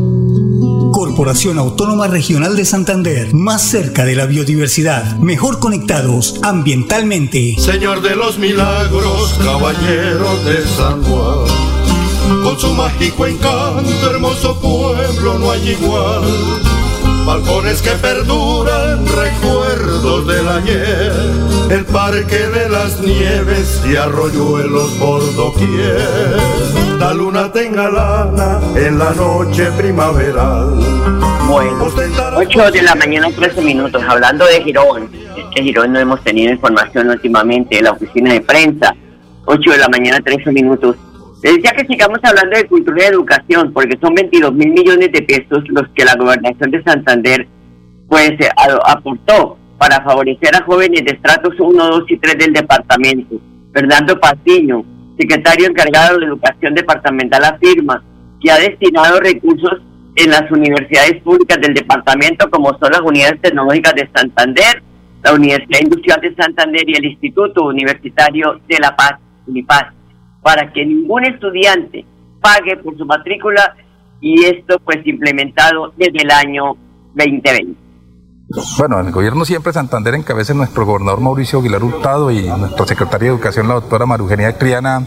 Corporación 1.01 1.57
Autónoma 1.57 2.05
Regional 2.05 2.55
de 2.55 2.63
Santander, 2.63 3.33
más 3.33 3.63
cerca 3.63 4.05
de 4.05 4.13
la 4.13 4.27
biodiversidad, 4.27 5.17
mejor 5.17 5.57
conectados 5.57 6.39
ambientalmente. 6.43 7.55
Señor 7.57 8.03
de 8.03 8.15
los 8.15 8.37
milagros, 8.37 9.33
caballero 9.43 10.37
de 10.45 10.63
San 10.63 11.01
Juan, 11.01 12.43
con 12.43 12.59
su 12.59 12.71
mágico 12.75 13.25
encanto, 13.25 14.11
hermoso 14.11 14.59
pueblo 14.59 15.39
no 15.39 15.49
hay 15.49 15.69
igual. 15.69 16.21
Balcones 17.25 17.81
que 17.81 17.89
perduran, 17.93 19.03
recuerdos 19.07 19.60
del 20.01 20.47
ayer, 20.47 21.11
el 21.69 21.85
parque 21.85 22.35
de 22.35 22.69
las 22.69 22.99
nieves 23.01 23.83
y 23.87 23.95
arroyuelos 23.95 24.93
por 24.93 25.21
doquier. 25.35 26.01
La 26.97 27.13
luna 27.13 27.51
tenga 27.51 27.87
lana 27.87 28.59
en 28.75 28.97
la 28.97 29.11
noche 29.11 29.67
primaveral. 29.77 30.73
Bueno, 31.47 31.87
8 32.35 32.71
de 32.71 32.81
la 32.81 32.95
mañana, 32.95 33.29
13 33.29 33.61
minutos, 33.61 34.01
hablando 34.07 34.45
de 34.47 34.63
Girón. 34.63 35.07
Es 35.37 35.45
que 35.53 35.61
Girón 35.61 35.93
no 35.93 35.99
hemos 35.99 36.23
tenido 36.23 36.51
información 36.51 37.09
últimamente 37.09 37.75
de 37.75 37.83
la 37.83 37.91
oficina 37.91 38.33
de 38.33 38.41
prensa. 38.41 38.95
8 39.45 39.71
de 39.71 39.77
la 39.77 39.87
mañana, 39.89 40.19
13 40.19 40.51
minutos. 40.51 40.95
Les 41.43 41.57
decía 41.57 41.73
que 41.73 41.85
sigamos 41.85 42.17
hablando 42.23 42.57
de 42.57 42.65
cultura 42.65 43.03
y 43.03 43.07
educación, 43.07 43.71
porque 43.71 43.99
son 44.01 44.15
22 44.15 44.51
mil 44.53 44.71
millones 44.71 45.11
de 45.11 45.21
pesos 45.21 45.63
los 45.67 45.87
que 45.89 46.05
la 46.05 46.15
gobernación 46.15 46.71
de 46.71 46.81
Santander 46.81 47.47
pues 48.07 48.31
eh, 48.31 48.49
aportó 48.57 49.57
para 49.81 49.99
favorecer 50.03 50.55
a 50.55 50.63
jóvenes 50.63 51.03
de 51.03 51.13
estratos 51.13 51.55
1, 51.57 51.73
2 51.73 52.03
y 52.09 52.17
3 52.17 52.37
del 52.37 52.53
departamento. 52.53 53.37
Fernando 53.73 54.19
Patiño, 54.19 54.85
secretario 55.17 55.65
encargado 55.65 56.19
de 56.19 56.27
educación 56.27 56.75
departamental, 56.75 57.43
afirma 57.45 58.03
que 58.39 58.51
ha 58.51 58.59
destinado 58.59 59.19
recursos 59.19 59.81
en 60.17 60.29
las 60.29 60.51
universidades 60.51 61.19
públicas 61.23 61.59
del 61.59 61.73
departamento, 61.73 62.47
como 62.51 62.77
son 62.77 62.91
las 62.91 63.01
unidades 63.01 63.41
tecnológicas 63.41 63.95
de 63.95 64.07
Santander, 64.13 64.83
la 65.23 65.33
Universidad 65.33 65.81
Industrial 65.81 66.21
de 66.21 66.35
Santander 66.35 66.87
y 66.87 66.93
el 66.97 67.05
Instituto 67.05 67.65
Universitario 67.65 68.61
de 68.67 68.77
La 68.77 68.95
Paz, 68.95 69.13
UNIPAZ, 69.47 69.93
para 70.43 70.71
que 70.71 70.85
ningún 70.85 71.25
estudiante 71.25 72.05
pague 72.39 72.77
por 72.77 72.95
su 72.99 73.05
matrícula 73.07 73.75
y 74.19 74.45
esto 74.45 74.79
pues 74.85 74.99
implementado 75.05 75.91
desde 75.97 76.21
el 76.21 76.29
año 76.29 76.75
2020. 77.15 77.90
Bueno, 78.77 78.99
el 78.99 79.11
gobierno 79.11 79.45
siempre 79.45 79.73
Santander 79.73 80.15
encabeza 80.15 80.53
nuestro 80.53 80.85
gobernador 80.85 81.21
Mauricio 81.21 81.59
Aguilar 81.59 81.83
Hurtado 81.83 82.31
y 82.31 82.47
nuestra 82.47 82.85
secretaria 82.85 83.29
de 83.29 83.35
Educación, 83.35 83.67
la 83.67 83.75
doctora 83.75 84.05
Marugenia 84.05 84.57
Criana, 84.57 85.05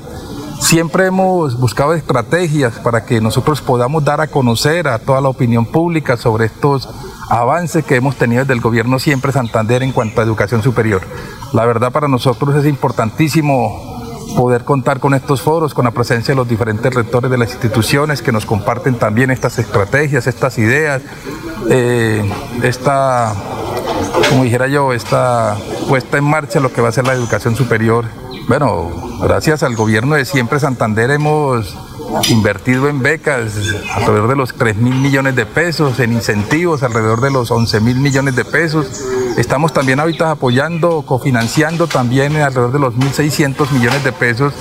Siempre 0.60 1.06
hemos 1.06 1.60
buscado 1.60 1.92
estrategias 1.92 2.78
para 2.78 3.04
que 3.04 3.20
nosotros 3.20 3.60
podamos 3.60 4.02
dar 4.02 4.22
a 4.22 4.28
conocer 4.28 4.88
a 4.88 4.98
toda 4.98 5.20
la 5.20 5.28
opinión 5.28 5.66
pública 5.66 6.16
sobre 6.16 6.46
estos 6.46 6.88
avances 7.28 7.84
que 7.84 7.96
hemos 7.96 8.16
tenido 8.16 8.42
desde 8.42 8.54
el 8.54 8.60
gobierno 8.60 8.98
siempre 8.98 9.30
Santander 9.30 9.82
en 9.82 9.92
cuanto 9.92 10.20
a 10.20 10.24
educación 10.24 10.62
superior. 10.62 11.02
La 11.52 11.66
verdad 11.66 11.92
para 11.92 12.08
nosotros 12.08 12.54
es 12.56 12.66
importantísimo 12.66 13.93
poder 14.36 14.64
contar 14.64 15.00
con 15.00 15.14
estos 15.14 15.42
foros, 15.42 15.74
con 15.74 15.84
la 15.84 15.90
presencia 15.90 16.32
de 16.32 16.36
los 16.36 16.48
diferentes 16.48 16.92
rectores 16.92 17.30
de 17.30 17.38
las 17.38 17.50
instituciones 17.52 18.22
que 18.22 18.32
nos 18.32 18.46
comparten 18.46 18.96
también 18.96 19.30
estas 19.30 19.58
estrategias, 19.58 20.26
estas 20.26 20.58
ideas, 20.58 21.02
eh, 21.70 22.22
esta, 22.62 23.34
como 24.30 24.44
dijera 24.44 24.66
yo, 24.68 24.92
esta 24.92 25.56
puesta 25.88 26.18
en 26.18 26.24
marcha 26.24 26.60
lo 26.60 26.72
que 26.72 26.80
va 26.80 26.88
a 26.88 26.92
ser 26.92 27.06
la 27.06 27.14
educación 27.14 27.56
superior. 27.56 28.06
Bueno, 28.48 28.90
gracias 29.22 29.62
al 29.62 29.74
gobierno 29.74 30.16
de 30.16 30.24
siempre 30.24 30.60
Santander 30.60 31.10
hemos 31.10 31.76
invertido 32.28 32.88
en 32.88 33.02
becas 33.02 33.54
alrededor 33.94 34.28
de 34.28 34.36
los 34.36 34.54
3 34.54 34.76
mil 34.76 34.94
millones 34.94 35.36
de 35.36 35.46
pesos, 35.46 36.00
en 36.00 36.12
incentivos 36.12 36.82
alrededor 36.82 37.20
de 37.20 37.30
los 37.30 37.50
11 37.50 37.80
mil 37.80 37.96
millones 37.96 38.36
de 38.36 38.44
pesos. 38.44 39.04
Estamos 39.36 39.72
también 39.72 40.00
ahorita 40.00 40.30
apoyando, 40.30 41.02
cofinanciando 41.02 41.86
también 41.86 42.36
alrededor 42.36 42.72
de 42.72 42.78
los 42.78 42.94
1.600 42.94 43.70
millones 43.72 44.04
de 44.04 44.12
pesos 44.12 44.54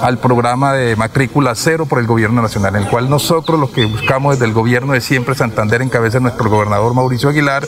al 0.00 0.18
programa 0.18 0.72
de 0.72 0.94
matrícula 0.96 1.54
cero 1.54 1.86
por 1.86 1.98
el 1.98 2.06
gobierno 2.06 2.42
nacional, 2.42 2.76
en 2.76 2.82
el 2.82 2.88
cual 2.88 3.08
nosotros 3.08 3.58
lo 3.58 3.70
que 3.70 3.86
buscamos 3.86 4.34
desde 4.34 4.46
el 4.46 4.52
gobierno 4.52 4.92
de 4.92 5.00
siempre 5.00 5.34
Santander 5.34 5.80
en 5.80 5.88
cabeza 5.88 6.18
de 6.18 6.22
nuestro 6.22 6.50
gobernador 6.50 6.92
Mauricio 6.94 7.30
Aguilar 7.30 7.66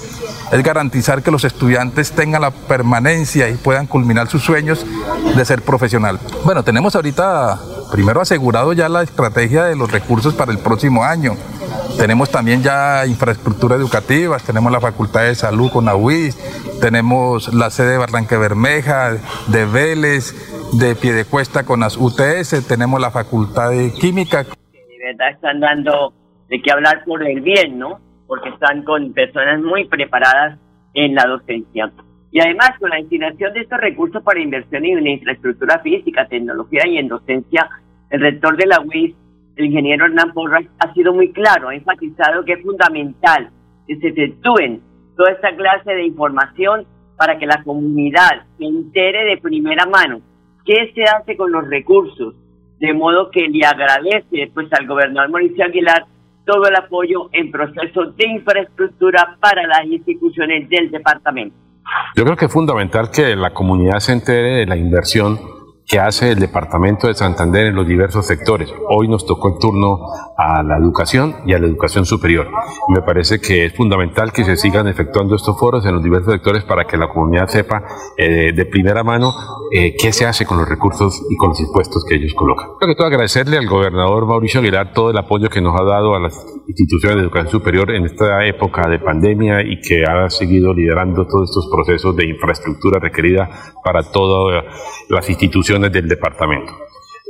es 0.53 0.63
garantizar 0.63 1.23
que 1.23 1.31
los 1.31 1.45
estudiantes 1.45 2.13
tengan 2.13 2.43
la 2.43 2.51
permanencia 2.51 3.49
y 3.49 3.55
puedan 3.55 3.87
culminar 3.87 4.29
sus 4.29 4.43
sueños 4.43 4.85
de 5.37 5.45
ser 5.45 5.63
profesional. 5.63 6.19
Bueno, 6.45 6.63
tenemos 6.63 6.95
ahorita 6.95 7.59
primero 7.91 8.21
asegurado 8.21 8.73
ya 8.73 8.89
la 8.89 9.03
estrategia 9.03 9.65
de 9.65 9.77
los 9.77 9.91
recursos 9.91 10.35
para 10.35 10.53
el 10.53 10.59
próximo 10.59 11.05
año. 11.05 11.33
Tenemos 11.99 12.31
también 12.31 12.63
ya 12.63 13.07
infraestructura 13.07 13.77
educativa, 13.77 14.39
tenemos 14.39 14.71
la 14.71 14.81
Facultad 14.81 15.25
de 15.25 15.35
Salud 15.35 15.71
con 15.71 15.89
AUIS, 15.89 16.37
tenemos 16.81 17.53
la 17.53 17.71
sede 17.71 17.93
de 17.93 17.99
Barranque 17.99 18.37
Bermeja, 18.37 19.17
de 19.49 19.67
Vélez, 19.67 20.33
de 20.79 20.95
Piedecuesta 20.95 21.65
con 21.65 21.81
las 21.81 21.97
UTS, 21.97 22.67
tenemos 22.69 23.01
la 23.01 23.11
Facultad 23.11 23.71
de 23.71 23.93
Química. 23.93 24.45
De 24.45 25.05
verdad 25.05 25.31
están 25.31 25.61
dando 25.61 26.13
de 26.49 26.63
qué 26.63 26.71
hablar 26.71 27.03
por 27.05 27.27
el 27.27 27.41
bien, 27.41 27.79
¿no? 27.79 28.01
Porque 28.27 28.51
están 28.51 28.85
con 28.85 29.13
personas 29.13 29.61
muy 29.61 29.87
preparadas 29.89 30.59
en 30.95 31.15
la 31.15 31.27
docencia. 31.27 31.91
Y 32.31 32.41
además, 32.41 32.73
con 32.79 32.91
la 32.91 32.97
destinación 32.97 33.53
de 33.55 33.61
estos 33.61 33.81
recursos 33.81 34.23
para 34.23 34.41
inversión 34.41 34.85
en 34.85 35.07
infraestructura 35.07 35.79
física, 35.81 36.29
tecnología 36.29 36.87
y 36.87 36.99
en 36.99 37.09
docencia, 37.09 37.69
el 38.11 38.21
rector 38.21 38.57
de 38.57 38.67
la 38.67 38.81
UIS, 38.81 39.15
el 39.57 39.65
ingeniero 39.67 40.05
Hernán 40.05 40.33
Porras, 40.33 40.65
ha 40.79 40.93
sido 40.93 41.15
muy 41.15 41.33
claro, 41.33 41.69
ha 41.69 41.75
enfatizado 41.75 42.45
que 42.45 42.53
es 42.53 42.63
fundamental 42.63 43.51
que 43.87 43.97
se 43.97 44.09
efectúen 44.09 44.83
toda 45.17 45.33
esta 45.33 45.57
clase 45.57 45.95
de 45.95 46.05
información 46.05 46.87
para 47.17 47.39
que 47.39 47.47
la 47.47 47.63
comunidad 47.65 48.47
se 48.59 48.65
entere 48.65 49.25
de 49.25 49.39
primera 49.39 49.87
mano 49.87 50.21
qué 50.65 50.93
se 50.95 51.03
hace 51.03 51.37
con 51.37 51.51
los 51.51 51.67
recursos, 51.67 52.35
de 52.79 52.93
modo 52.93 53.31
que 53.31 53.49
le 53.49 53.67
agradece 53.67 54.51
pues 54.53 54.69
al 54.75 54.87
gobernador 54.87 55.31
Mauricio 55.31 55.65
Aguilar 55.65 56.05
todo 56.45 56.69
el 56.69 56.77
apoyo 56.77 57.31
en 57.33 57.51
procesos 57.51 58.15
de 58.17 58.29
infraestructura 58.29 59.37
para 59.41 59.67
las 59.67 59.87
instituciones 59.87 60.69
del 60.69 60.91
departamento. 60.91 61.57
Yo 62.15 62.25
creo 62.25 62.37
que 62.37 62.47
es 62.47 62.53
fundamental 62.53 63.11
que 63.11 63.37
la 63.37 63.53
comunidad 63.53 64.01
se 64.01 64.13
entere 64.13 64.57
de 64.57 64.67
la 64.67 64.77
inversión 64.77 65.58
que 65.89 65.99
hace 65.99 66.33
el 66.33 66.39
Departamento 66.39 67.07
de 67.07 67.15
Santander 67.15 67.69
en 67.69 67.75
los 67.75 67.89
diversos 67.89 68.27
sectores. 68.27 68.71
Hoy 68.91 69.09
nos 69.09 69.25
tocó 69.25 69.49
el 69.49 69.59
turno 69.59 69.99
a 70.37 70.63
la 70.63 70.77
educación 70.77 71.37
y 71.47 71.55
a 71.55 71.59
la 71.59 71.67
educación 71.67 72.05
superior. 72.05 72.47
Me 72.95 73.01
parece 73.01 73.41
que 73.41 73.65
es 73.65 73.75
fundamental 73.75 74.31
que 74.31 74.45
se 74.45 74.59
sigan 74.59 74.87
efectuando 74.87 75.35
estos 75.35 75.59
foros 75.59 75.87
en 75.87 75.95
los 75.95 76.05
diversos 76.05 76.35
sectores 76.35 76.63
para 76.65 76.85
que 76.85 76.99
la 76.99 77.09
comunidad 77.09 77.49
sepa 77.49 77.83
eh, 78.19 78.53
de 78.53 78.67
primera 78.67 79.03
mano 79.03 79.33
eh, 79.73 79.97
qué 79.99 80.13
se 80.13 80.27
hace 80.27 80.45
con 80.45 80.59
los 80.59 80.69
recursos 80.69 81.23
y 81.31 81.37
con 81.37 81.51
los 81.51 81.61
impuestos 81.61 82.05
que 82.05 82.17
ellos 82.17 82.35
colocan. 82.35 82.69
Creo 82.79 82.93
que 82.93 82.95
todo 82.95 83.07
agradecerle 83.07 83.57
al 83.57 83.67
gobernador 83.67 84.27
Mauricio 84.27 84.61
Aguilar 84.61 84.93
todo 84.93 85.11
el 85.11 85.17
apoyo 85.17 85.49
que 85.49 85.63
nos 85.63 85.75
ha 85.81 85.85
dado 85.85 86.15
a 86.15 86.21
las 86.21 86.35
instituciones 86.67 87.17
de 87.17 87.23
educación 87.23 87.51
superior 87.51 87.91
en 87.93 88.05
esta 88.05 88.45
época 88.45 88.87
de 88.91 88.99
pandemia 88.99 89.63
y 89.63 89.81
que 89.81 90.05
ha 90.05 90.29
seguido 90.29 90.75
liderando 90.75 91.27
todos 91.27 91.49
estos 91.49 91.71
procesos 91.73 92.15
de 92.15 92.27
infraestructura 92.27 93.01
requerida 93.01 93.49
para 93.83 94.03
todas 94.03 94.65
las 95.09 95.31
instituciones 95.31 95.78
del 95.79 96.09
departamento. 96.09 96.73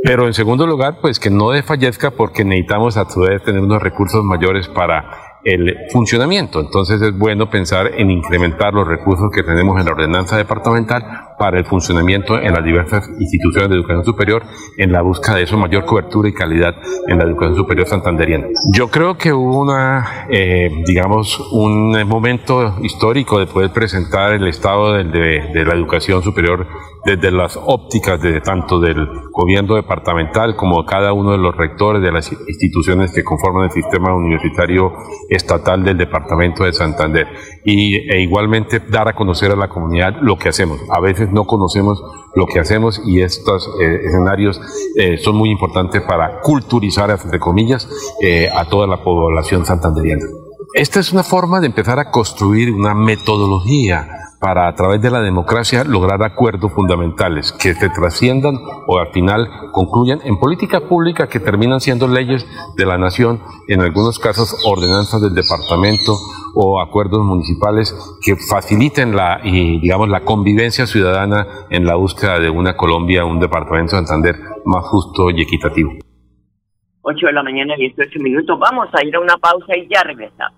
Pero 0.03 0.27
en 0.27 0.35
segundo 0.35 0.67
lugar, 0.67 0.99
pues 1.01 1.19
que 1.19 1.29
no 1.29 1.51
desfallezca 1.51 2.13
porque 2.13 2.45
necesitamos 2.45 2.97
a 2.97 3.11
su 3.11 3.21
vez 3.21 3.43
tener 3.43 3.61
unos 3.61 3.83
recursos 3.83 4.23
mayores 4.23 4.69
para 4.69 5.29
el 5.45 5.77
funcionamiento. 5.91 6.61
Entonces 6.61 7.01
es 7.01 7.17
bueno 7.17 7.51
pensar 7.51 7.93
en 7.97 8.11
incrementar 8.11 8.75
los 8.75 8.87
recursos 8.87 9.31
que 9.35 9.43
tenemos 9.43 9.79
en 9.79 9.87
la 9.87 9.93
ordenanza 9.93 10.37
departamental 10.37 11.05
para 11.39 11.59
el 11.59 11.65
funcionamiento 11.65 12.39
en 12.39 12.53
las 12.53 12.65
diversas 12.65 13.09
instituciones 13.19 13.71
de 13.71 13.77
educación 13.77 14.05
superior 14.05 14.43
en 14.77 14.93
la 14.93 15.03
búsqueda 15.03 15.37
de 15.37 15.45
eso 15.45 15.57
mayor 15.57 15.85
cobertura 15.85 16.29
y 16.29 16.33
calidad 16.33 16.75
en 17.07 17.19
la 17.19 17.25
educación 17.25 17.57
superior 17.57 17.87
santanderiana. 17.87 18.49
Yo 18.73 18.89
creo 18.89 19.17
que 19.17 19.33
hubo 19.33 19.61
una, 19.61 20.27
eh, 20.31 20.71
digamos, 20.87 21.39
un 21.53 21.93
momento 22.07 22.77
histórico 22.83 23.39
de 23.39 23.47
poder 23.47 23.71
presentar 23.71 24.33
el 24.33 24.47
estado 24.49 24.95
de, 24.95 25.05
de 25.05 25.65
la 25.65 25.75
educación 25.75 26.23
superior 26.23 26.67
desde 27.05 27.31
las 27.31 27.57
ópticas 27.57 28.21
de 28.21 28.41
tanto 28.41 28.81
del 28.81 29.07
gobierno 29.33 29.75
departamental 29.77 30.57
como 30.57 30.85
cada 30.85 31.13
uno 31.13 31.33
de 31.33 31.39
los 31.39 31.57
rectores 31.57 32.03
de 32.03 32.13
las 32.13 32.31
instituciones 32.33 33.13
que 33.13 33.25
conforman 33.25 33.65
el 33.65 33.71
sistema 33.71 34.15
universitario 34.15 34.93
estatal 35.29 35.85
del 35.85 35.97
departamento 35.97 36.65
de 36.65 36.73
Santander 36.73 37.27
y 37.65 38.11
e 38.11 38.21
igualmente 38.21 38.81
dar 38.81 39.09
a 39.09 39.15
conocer 39.15 39.51
a 39.53 39.57
la 39.57 39.69
comunidad 39.69 40.17
lo 40.21 40.37
que 40.39 40.49
hacemos. 40.49 40.81
A 40.91 41.01
veces 41.01 41.31
no 41.31 41.45
conocemos 41.45 42.03
lo 42.35 42.47
que 42.47 42.61
hacemos 42.61 43.01
y 43.05 43.21
estos 43.21 43.69
eh, 43.81 44.01
escenarios 44.07 44.61
eh, 44.97 45.19
son 45.19 45.37
muy 45.37 45.51
importantes 45.51 46.03
para 46.03 46.41
culturizar, 46.41 47.11
entre 47.11 47.39
comillas, 47.39 47.89
eh, 48.23 48.49
a 48.55 48.65
toda 48.65 48.87
la 48.87 49.03
población 49.03 49.65
santanderiana. 49.65 50.25
Esta 50.75 51.01
es 51.01 51.13
una 51.13 51.23
forma 51.23 51.61
de 51.61 51.67
empezar 51.67 51.99
a 51.99 52.11
construir 52.11 52.71
una 52.73 52.95
metodología 52.95 54.07
para 54.39 54.69
a 54.69 54.75
través 54.75 55.01
de 55.01 55.11
la 55.11 55.23
democracia 55.23 55.83
lograr 55.83 56.23
acuerdos 56.23 56.71
fundamentales 56.73 57.53
que 57.53 57.75
se 57.75 57.89
trasciendan 57.89 58.55
o 58.87 58.99
al 58.99 59.09
final 59.09 59.49
concluyan 59.73 60.21
en 60.25 60.39
política 60.39 60.81
pública 60.81 61.27
que 61.27 61.41
terminan 61.41 61.81
siendo 61.81 62.07
leyes 62.07 62.47
de 62.77 62.85
la 62.85 62.99
nación, 62.99 63.41
en 63.67 63.81
algunos 63.81 64.19
casos 64.19 64.55
ordenanzas 64.67 65.23
del 65.23 65.35
departamento 65.35 66.17
o 66.55 66.81
acuerdos 66.81 67.25
municipales 67.25 67.95
que 68.23 68.37
faciliten 68.37 69.17
la 69.17 69.41
y 69.43 69.81
digamos 69.81 70.11
la 70.11 70.21
convivencia 70.21 70.87
ciudadana 70.87 71.47
en 71.71 71.87
la 71.87 71.97
búsqueda 71.97 72.39
de 72.39 72.51
una 72.51 72.77
Colombia, 72.77 73.25
un 73.25 73.41
departamento 73.41 73.97
de 73.97 74.07
Santander 74.07 74.37
más 74.67 74.85
justo 74.85 75.31
y 75.31 75.41
equitativo. 75.41 75.93
8 77.03 77.27
de 77.27 77.33
la 77.33 77.43
mañana, 77.43 77.75
18 77.75 78.21
minutos. 78.21 78.59
Vamos 78.59 78.89
a 78.93 79.05
ir 79.05 79.17
a 79.17 79.21
una 79.21 79.37
pausa 79.39 79.75
y 79.77 79.89
ya 79.89 80.03
regresamos. 80.03 80.58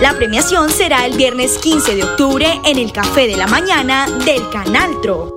La 0.00 0.14
premiación 0.16 0.70
será 0.70 1.06
el 1.06 1.16
viernes 1.16 1.58
15 1.58 1.94
de 1.94 2.04
octubre 2.04 2.60
en 2.64 2.78
el 2.78 2.92
Café 2.92 3.26
de 3.26 3.36
la 3.36 3.46
Mañana 3.46 4.06
del 4.24 4.48
Canal 4.50 5.00
Tro. 5.02 5.32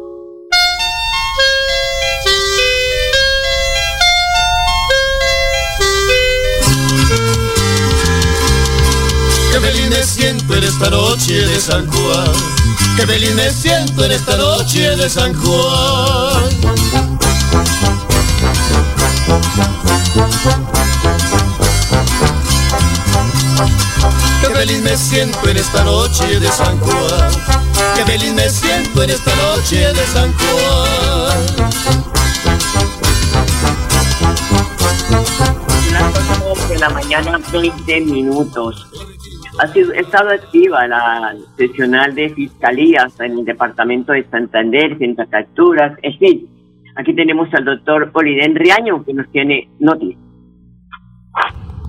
Que 9.51 10.03
siento 10.03 10.55
en 10.55 10.63
esta 10.63 10.89
noche 10.89 11.33
de 11.33 11.60
San 11.60 11.88
Juan. 11.88 12.31
Qué 12.95 13.07
feliz 13.07 13.33
me 13.36 13.51
siento 13.51 14.05
en 14.05 14.12
esta 14.12 14.38
noche 14.38 14.95
de 14.95 15.10
San 15.10 15.33
Juan. 15.33 16.43
Feliz 24.58 24.82
me 24.82 24.98
siento 24.98 25.48
en 25.48 25.58
esta 25.58 25.84
noche 25.84 26.39
de 26.39 26.48
San 26.48 26.80
Juan. 26.80 27.32
Qué 27.96 28.04
feliz 28.12 28.34
me 28.34 28.50
siento 28.50 29.04
en 29.04 29.12
esta 29.12 29.32
noche 29.36 29.78
de 29.78 30.06
San 30.13 30.34
Juan. 30.34 31.38
de 36.70 36.80
la 36.80 36.89
mañana, 36.89 37.39
20 37.52 38.02
minutos. 38.02 38.88
Ha 39.60 39.67
sido, 39.67 39.93
estado 39.93 40.32
activa 40.32 40.88
la 40.88 41.36
sesional 41.56 42.15
de 42.15 42.30
fiscalías 42.30 43.20
en 43.20 43.39
el 43.39 43.46
departamento 43.46 44.13
de 44.13 44.24
Santander, 44.30 44.98
frente 44.98 45.24
capturas, 45.28 45.98
en 46.02 46.17
fin. 46.17 46.50
Aquí 46.96 47.13
tenemos 47.13 47.48
al 47.54 47.63
doctor 47.63 48.10
Oliden 48.12 48.56
Riaño 48.56 49.06
que 49.06 49.13
nos 49.13 49.32
tiene 49.32 49.70
noticias. 49.80 50.28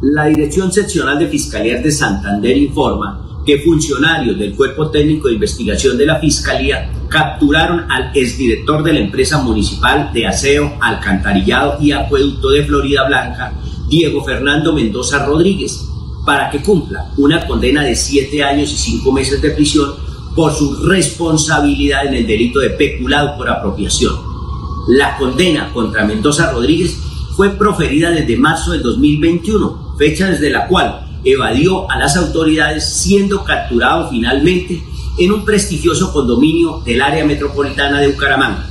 La 0.00 0.26
Dirección 0.26 0.70
Seccional 0.70 1.18
de 1.18 1.26
Fiscalías 1.26 1.82
de 1.82 1.90
Santander 1.90 2.56
informa 2.56 3.42
que 3.44 3.58
funcionarios 3.58 4.38
del 4.38 4.54
Cuerpo 4.54 4.90
Técnico 4.90 5.26
de 5.26 5.34
Investigación 5.34 5.98
de 5.98 6.06
la 6.06 6.20
Fiscalía 6.20 6.92
capturaron 7.08 7.90
al 7.90 8.12
exdirector 8.14 8.84
de 8.84 8.92
la 8.92 9.00
empresa 9.00 9.42
municipal 9.42 10.12
de 10.12 10.24
aseo, 10.24 10.76
alcantarillado 10.80 11.78
y 11.80 11.90
acueducto 11.90 12.50
de 12.50 12.64
Florida 12.64 13.08
Blanca, 13.08 13.54
Diego 13.88 14.24
Fernando 14.24 14.72
Mendoza 14.72 15.26
Rodríguez, 15.26 15.84
para 16.24 16.48
que 16.48 16.62
cumpla 16.62 17.10
una 17.16 17.44
condena 17.44 17.82
de 17.82 17.96
siete 17.96 18.44
años 18.44 18.72
y 18.72 18.76
cinco 18.76 19.10
meses 19.10 19.42
de 19.42 19.50
prisión 19.50 19.94
por 20.36 20.52
su 20.52 20.86
responsabilidad 20.86 22.06
en 22.06 22.14
el 22.14 22.26
delito 22.26 22.60
de 22.60 22.70
peculado 22.70 23.36
por 23.36 23.48
apropiación. 23.48 24.14
La 24.90 25.16
condena 25.18 25.72
contra 25.72 26.04
Mendoza 26.04 26.52
Rodríguez 26.52 26.96
fue 27.34 27.50
proferida 27.50 28.10
desde 28.10 28.36
marzo 28.36 28.72
del 28.72 28.82
2021, 28.82 29.87
fecha 29.98 30.30
desde 30.30 30.50
la 30.50 30.66
cual 30.68 31.04
evadió 31.24 31.90
a 31.90 31.98
las 31.98 32.16
autoridades 32.16 32.84
siendo 32.84 33.44
capturado 33.44 34.08
finalmente 34.08 34.82
en 35.18 35.32
un 35.32 35.44
prestigioso 35.44 36.12
condominio 36.12 36.80
del 36.84 37.02
área 37.02 37.24
metropolitana 37.24 38.00
de 38.00 38.08
Bucaramanga. 38.08 38.66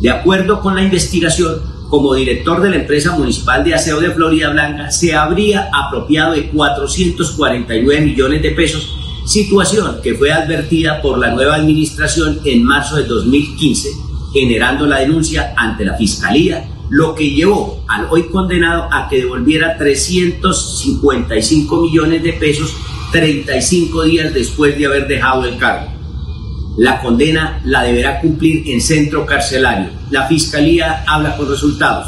De 0.00 0.10
acuerdo 0.10 0.60
con 0.60 0.76
la 0.76 0.82
investigación, 0.82 1.60
como 1.90 2.14
director 2.14 2.62
de 2.62 2.70
la 2.70 2.76
empresa 2.76 3.16
municipal 3.16 3.64
de 3.64 3.74
aseo 3.74 4.00
de 4.00 4.10
Florida 4.10 4.50
Blanca, 4.50 4.90
se 4.90 5.14
habría 5.14 5.68
apropiado 5.72 6.34
de 6.34 6.48
449 6.50 8.00
millones 8.00 8.42
de 8.42 8.50
pesos, 8.50 8.94
situación 9.26 10.00
que 10.02 10.14
fue 10.14 10.32
advertida 10.32 11.00
por 11.02 11.18
la 11.18 11.30
nueva 11.30 11.56
administración 11.56 12.40
en 12.44 12.62
marzo 12.62 12.96
de 12.96 13.04
2015, 13.04 13.88
generando 14.32 14.86
la 14.86 15.00
denuncia 15.00 15.54
ante 15.56 15.84
la 15.84 15.96
Fiscalía 15.96 16.68
lo 16.94 17.14
que 17.16 17.28
llevó 17.28 17.82
al 17.88 18.06
hoy 18.08 18.28
condenado 18.28 18.88
a 18.92 19.08
que 19.08 19.16
devolviera 19.16 19.76
355 19.76 21.80
millones 21.80 22.22
de 22.22 22.34
pesos 22.34 22.72
35 23.10 24.04
días 24.04 24.32
después 24.32 24.78
de 24.78 24.86
haber 24.86 25.08
dejado 25.08 25.44
el 25.44 25.58
cargo. 25.58 25.90
La 26.78 27.00
condena 27.00 27.60
la 27.64 27.82
deberá 27.82 28.20
cumplir 28.20 28.70
en 28.70 28.80
centro 28.80 29.26
carcelario. 29.26 29.90
La 30.12 30.28
Fiscalía 30.28 31.02
habla 31.08 31.36
con 31.36 31.50
resultados. 31.50 32.06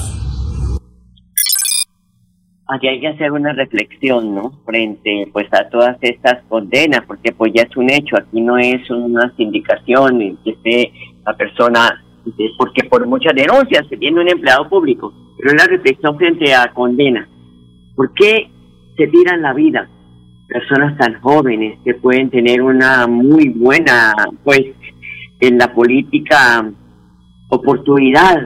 Aquí 2.69 2.87
hay 2.87 3.01
que 3.01 3.09
hacer 3.09 3.33
una 3.33 3.55
reflexión, 3.55 4.37
¿no? 4.37 4.53
Frente 4.65 5.29
pues 5.33 5.53
a 5.53 5.69
todas 5.69 5.97
estas 6.01 6.45
condenas, 6.49 7.01
porque 7.09 7.33
pues 7.33 7.53
ya 7.53 7.63
es 7.63 7.77
un 7.77 7.91
hecho, 7.91 8.17
aquí 8.17 8.41
no 8.41 8.57
es 8.57 8.89
una 8.89 9.35
sindicación 9.37 10.39
que 10.45 10.51
esté 10.51 10.93
la 11.25 11.37
persona 11.37 12.06
porque 12.59 12.85
por 12.85 13.07
muchas 13.07 13.35
denuncias 13.35 13.87
se 13.89 13.97
tiene 13.97 14.21
un 14.21 14.29
empleado 14.29 14.69
público, 14.69 15.13
pero 15.39 15.55
la 15.55 15.65
reflexión 15.65 16.17
frente 16.17 16.55
a 16.55 16.73
condena. 16.73 17.29
¿Por 17.95 18.13
qué 18.15 18.51
se 18.97 19.07
tiran 19.09 19.43
la 19.43 19.53
vida 19.53 19.89
personas 20.49 20.97
tan 20.97 21.21
jóvenes 21.21 21.79
que 21.85 21.95
pueden 21.95 22.31
tener 22.31 22.63
una 22.63 23.07
muy 23.07 23.49
buena, 23.49 24.15
pues, 24.45 24.63
en 25.41 25.59
la 25.59 25.73
política 25.73 26.71
oportunidad 27.49 28.43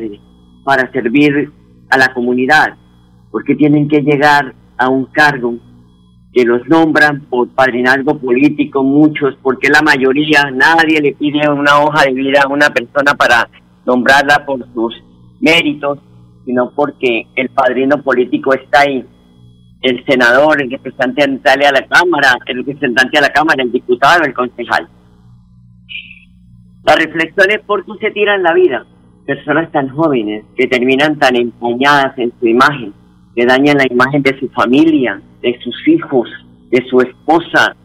para 0.64 0.90
servir 0.92 1.50
a 1.90 1.98
la 1.98 2.12
comunidad? 2.12 2.76
¿Por 3.30 3.44
qué 3.44 3.54
tienen 3.54 3.88
que 3.88 4.00
llegar 4.00 4.54
a 4.76 4.88
un 4.88 5.06
cargo 5.06 5.54
que 6.32 6.44
los 6.44 6.66
nombran 6.68 7.22
por 7.22 7.48
padrinazgo 7.48 8.18
político 8.18 8.84
muchos, 8.84 9.36
porque 9.42 9.68
la 9.68 9.82
mayoría, 9.82 10.50
nadie 10.52 11.00
le 11.00 11.12
pide 11.12 11.48
una 11.50 11.80
hoja 11.80 12.04
de 12.04 12.12
vida 12.12 12.42
a 12.44 12.48
una 12.48 12.70
persona 12.70 13.14
para 13.14 13.48
nombrarla 13.86 14.44
por 14.46 14.66
sus 14.72 14.94
méritos, 15.40 15.98
sino 16.44 16.70
porque 16.70 17.26
el 17.36 17.48
padrino 17.50 18.02
político 18.02 18.54
está 18.54 18.80
ahí. 18.80 19.04
El 19.82 20.04
senador, 20.04 20.60
el 20.60 20.70
representante 20.70 21.66
a 21.66 21.72
la 21.72 21.86
Cámara, 21.86 22.36
el 22.46 22.58
representante 22.58 23.18
a 23.18 23.22
la 23.22 23.30
Cámara, 23.30 23.62
el 23.62 23.72
diputado, 23.72 24.24
el 24.24 24.34
concejal. 24.34 24.88
La 26.84 26.94
reflexión 26.96 27.50
es 27.50 27.60
por 27.60 27.84
qué 27.84 27.92
se 28.00 28.10
tiran 28.10 28.42
la 28.42 28.52
vida. 28.52 28.86
Personas 29.26 29.70
tan 29.70 29.88
jóvenes 29.90 30.44
que 30.56 30.66
terminan 30.66 31.18
tan 31.18 31.36
empañadas 31.36 32.18
en 32.18 32.32
su 32.40 32.46
imagen, 32.46 32.92
que 33.34 33.46
dañan 33.46 33.78
la 33.78 33.86
imagen 33.90 34.22
de 34.22 34.38
su 34.38 34.48
familia, 34.48 35.20
de 35.40 35.58
sus 35.62 35.88
hijos, 35.88 36.28
de 36.70 36.84
su 36.88 37.00
esposa. 37.00 37.76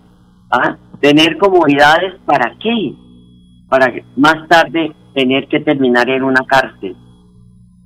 ¿Ah? 0.49 0.77
Tener 1.01 1.38
comodidades 1.38 2.15
para 2.25 2.55
qué? 2.60 2.93
Para 3.69 3.93
más 4.15 4.47
tarde 4.47 4.93
tener 5.15 5.47
que 5.47 5.62
terminar 5.62 6.10
en 6.10 6.23
una 6.23 6.45
cárcel. 6.45 6.95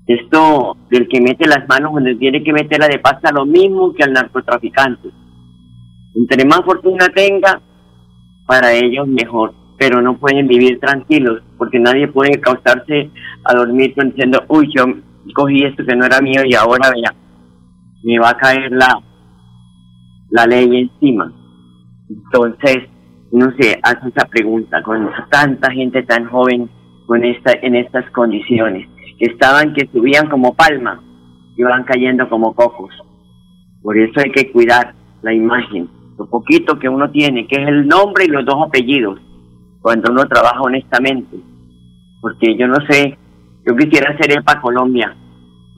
Esto 0.07 0.75
del 0.89 1.07
que 1.07 1.21
mete 1.21 1.47
las 1.47 1.67
manos 1.67 1.93
donde 1.93 2.15
tiene 2.15 2.43
que 2.43 2.51
meterla 2.51 2.87
de 2.87 2.97
pasta 2.97 3.31
lo 3.31 3.45
mismo 3.45 3.93
que 3.93 4.03
al 4.03 4.13
narcotraficante. 4.13 5.09
Entre 6.15 6.45
más 6.45 6.61
fortuna 6.65 7.07
tenga, 7.09 7.61
para 8.47 8.73
ellos 8.73 9.07
mejor, 9.07 9.53
pero 9.77 10.01
no 10.01 10.17
pueden 10.17 10.47
vivir 10.47 10.79
tranquilos 10.79 11.43
porque 11.57 11.79
nadie 11.79 12.07
puede 12.07 12.41
causarse 12.41 13.11
a 13.43 13.53
dormir 13.53 13.93
diciendo, 13.95 14.43
uy, 14.47 14.71
yo 14.75 14.85
cogí 15.35 15.63
esto 15.63 15.85
que 15.85 15.95
no 15.95 16.05
era 16.05 16.19
mío 16.19 16.41
y 16.43 16.55
ahora 16.55 16.89
vea, 16.89 17.13
me 18.03 18.17
va 18.17 18.31
a 18.31 18.37
caer 18.37 18.71
la, 18.71 18.99
la 20.31 20.47
ley 20.47 20.89
encima. 20.89 21.31
Entonces, 22.09 22.89
no 23.31 23.51
se 23.59 23.79
hace 23.83 24.09
esa 24.09 24.25
pregunta 24.27 24.81
con 24.81 25.07
tanta 25.29 25.71
gente 25.71 26.01
tan 26.01 26.25
joven 26.25 26.67
con 27.09 27.25
esta, 27.25 27.53
en 27.63 27.73
estas 27.73 28.07
condiciones, 28.11 28.87
que 29.17 29.31
estaban 29.31 29.73
que 29.73 29.89
subían 29.91 30.29
como 30.29 30.53
palma 30.53 31.01
y 31.57 31.63
van 31.63 31.83
cayendo 31.83 32.29
como 32.29 32.53
cocos. 32.53 32.91
Por 33.81 33.97
eso 33.97 34.19
hay 34.23 34.29
que 34.29 34.51
cuidar 34.51 34.93
la 35.23 35.33
imagen, 35.33 35.89
lo 36.19 36.29
poquito 36.29 36.77
que 36.77 36.87
uno 36.87 37.09
tiene, 37.09 37.47
que 37.47 37.63
es 37.63 37.67
el 37.67 37.87
nombre 37.87 38.25
y 38.25 38.27
los 38.27 38.45
dos 38.45 38.63
apellidos, 38.63 39.19
cuando 39.81 40.11
uno 40.11 40.27
trabaja 40.27 40.61
honestamente. 40.61 41.35
Porque 42.21 42.55
yo 42.55 42.67
no 42.67 42.77
sé, 42.87 43.17
yo 43.65 43.75
quisiera 43.75 44.15
ser 44.15 44.31
EPA 44.31 44.61
Colombia, 44.61 45.17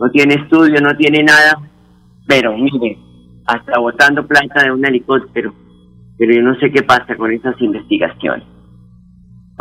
no 0.01 0.11
tiene 0.11 0.33
estudio, 0.33 0.81
no 0.81 0.97
tiene 0.97 1.23
nada, 1.23 1.61
pero 2.27 2.57
mire, 2.57 2.97
hasta 3.45 3.79
botando 3.79 4.27
planta 4.27 4.63
de 4.63 4.73
un 4.73 4.85
helicóptero, 4.85 5.53
pero 6.17 6.33
yo 6.33 6.41
no 6.41 6.55
sé 6.55 6.69
qué 6.73 6.83
pasa 6.83 7.15
con 7.15 7.31
esas 7.31 7.55
investigaciones. 7.61 8.43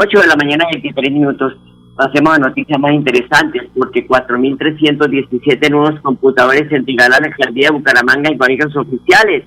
8 0.03 0.19
de 0.19 0.27
la 0.29 0.37
mañana, 0.37 0.65
23 0.73 1.13
minutos. 1.13 1.59
Pasemos 1.95 2.33
a 2.33 2.39
noticias 2.39 2.81
más 2.81 2.95
interesantes, 2.95 3.65
porque 3.77 4.09
4.317 4.09 5.71
nuevos 5.71 6.01
computadores 6.01 6.71
se 6.71 6.77
entregarán 6.77 7.19
a 7.19 7.21
la 7.21 7.27
alcaldía 7.27 7.69
de 7.69 7.77
Bucaramanga 7.77 8.33
y 8.33 8.39
colegios 8.39 8.75
oficiales. 8.77 9.45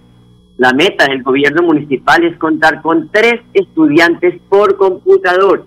La 0.57 0.71
meta 0.73 1.05
del 1.05 1.23
gobierno 1.23 1.63
municipal 1.63 2.23
es 2.23 2.37
contar 2.37 2.83
con 2.83 3.09
tres 3.11 3.41
estudiantes 3.55 4.39
por 4.47 4.77
computador. 4.77 5.65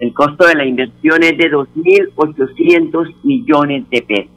El 0.00 0.12
costo 0.12 0.44
de 0.48 0.56
la 0.56 0.66
inversión 0.66 1.22
es 1.22 1.38
de 1.38 1.48
2.800 1.48 3.14
millones 3.22 3.88
de 3.90 4.02
pesos. 4.02 4.32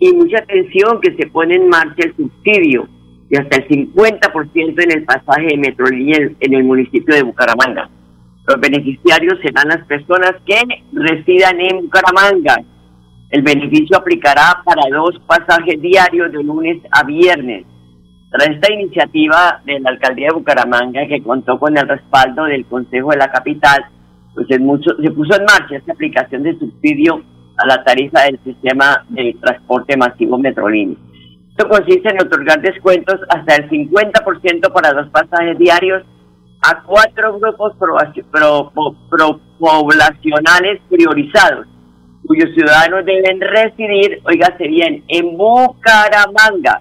Y 0.00 0.12
mucha 0.12 0.36
atención 0.36 1.00
que 1.00 1.16
se 1.16 1.30
pone 1.30 1.54
en 1.54 1.66
marcha 1.70 2.04
el 2.04 2.14
subsidio 2.14 2.86
de 3.30 3.38
hasta 3.38 3.56
el 3.56 3.68
50% 3.68 4.82
en 4.82 4.98
el 4.98 5.04
pasaje 5.04 5.46
de 5.46 5.56
Metrolínea 5.56 6.30
en 6.40 6.52
el 6.52 6.64
municipio 6.64 7.14
de 7.14 7.22
Bucaramanga. 7.22 7.88
Los 8.46 8.60
beneficiarios 8.60 9.38
serán 9.40 9.68
las 9.68 9.86
personas 9.86 10.32
que 10.44 10.56
residan 10.92 11.60
en 11.60 11.82
Bucaramanga. 11.82 12.56
El 13.30 13.42
beneficio 13.42 13.96
aplicará 13.96 14.62
para 14.64 14.82
dos 14.90 15.18
pasajes 15.26 15.80
diarios 15.80 16.32
de 16.32 16.42
lunes 16.42 16.82
a 16.90 17.04
viernes. 17.04 17.64
Tras 18.30 18.48
esta 18.48 18.72
iniciativa 18.72 19.60
de 19.64 19.78
la 19.78 19.90
alcaldía 19.90 20.28
de 20.28 20.34
Bucaramanga, 20.34 21.06
que 21.06 21.22
contó 21.22 21.58
con 21.58 21.76
el 21.76 21.88
respaldo 21.88 22.44
del 22.44 22.66
Consejo 22.66 23.10
de 23.10 23.18
la 23.18 23.30
Capital, 23.30 23.84
pues 24.34 24.46
mucho, 24.60 24.90
se 25.00 25.10
puso 25.10 25.36
en 25.38 25.44
marcha 25.44 25.76
esta 25.76 25.92
aplicación 25.92 26.42
de 26.42 26.58
subsidio 26.58 27.22
a 27.58 27.66
la 27.66 27.84
tarifa 27.84 28.22
del 28.22 28.40
sistema 28.42 29.04
de 29.10 29.36
transporte 29.40 29.96
masivo 29.96 30.38
Metrolínea. 30.38 30.96
Esto 31.50 31.68
consiste 31.68 32.08
en 32.08 32.22
otorgar 32.22 32.60
descuentos 32.62 33.20
hasta 33.28 33.56
el 33.56 33.68
50% 33.68 34.72
para 34.72 34.92
los 34.94 35.10
pasajes 35.10 35.58
diarios 35.58 36.02
a 36.62 36.82
cuatro 36.82 37.38
grupos 37.38 37.74
poblacionales 39.58 40.80
priorizados, 40.88 41.66
cuyos 42.24 42.54
ciudadanos 42.54 43.04
deben 43.04 43.40
residir, 43.40 44.20
oígase 44.24 44.68
bien, 44.68 45.02
en 45.08 45.36
Bucaramanga. 45.36 46.80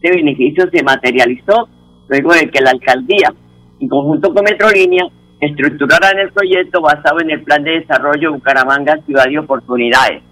Este 0.00 0.16
beneficio 0.16 0.68
se 0.70 0.82
materializó 0.82 1.66
luego 2.08 2.34
de 2.34 2.50
que 2.50 2.60
la 2.60 2.72
alcaldía, 2.72 3.32
en 3.80 3.88
conjunto 3.88 4.34
con 4.34 4.44
Metrolínea, 4.44 5.06
estructuraran 5.40 6.18
el 6.18 6.30
proyecto 6.32 6.82
basado 6.82 7.20
en 7.20 7.30
el 7.30 7.42
Plan 7.42 7.64
de 7.64 7.80
Desarrollo 7.80 8.34
Bucaramanga 8.34 8.98
Ciudad 9.06 9.24
de 9.24 9.38
Oportunidades. 9.38 10.22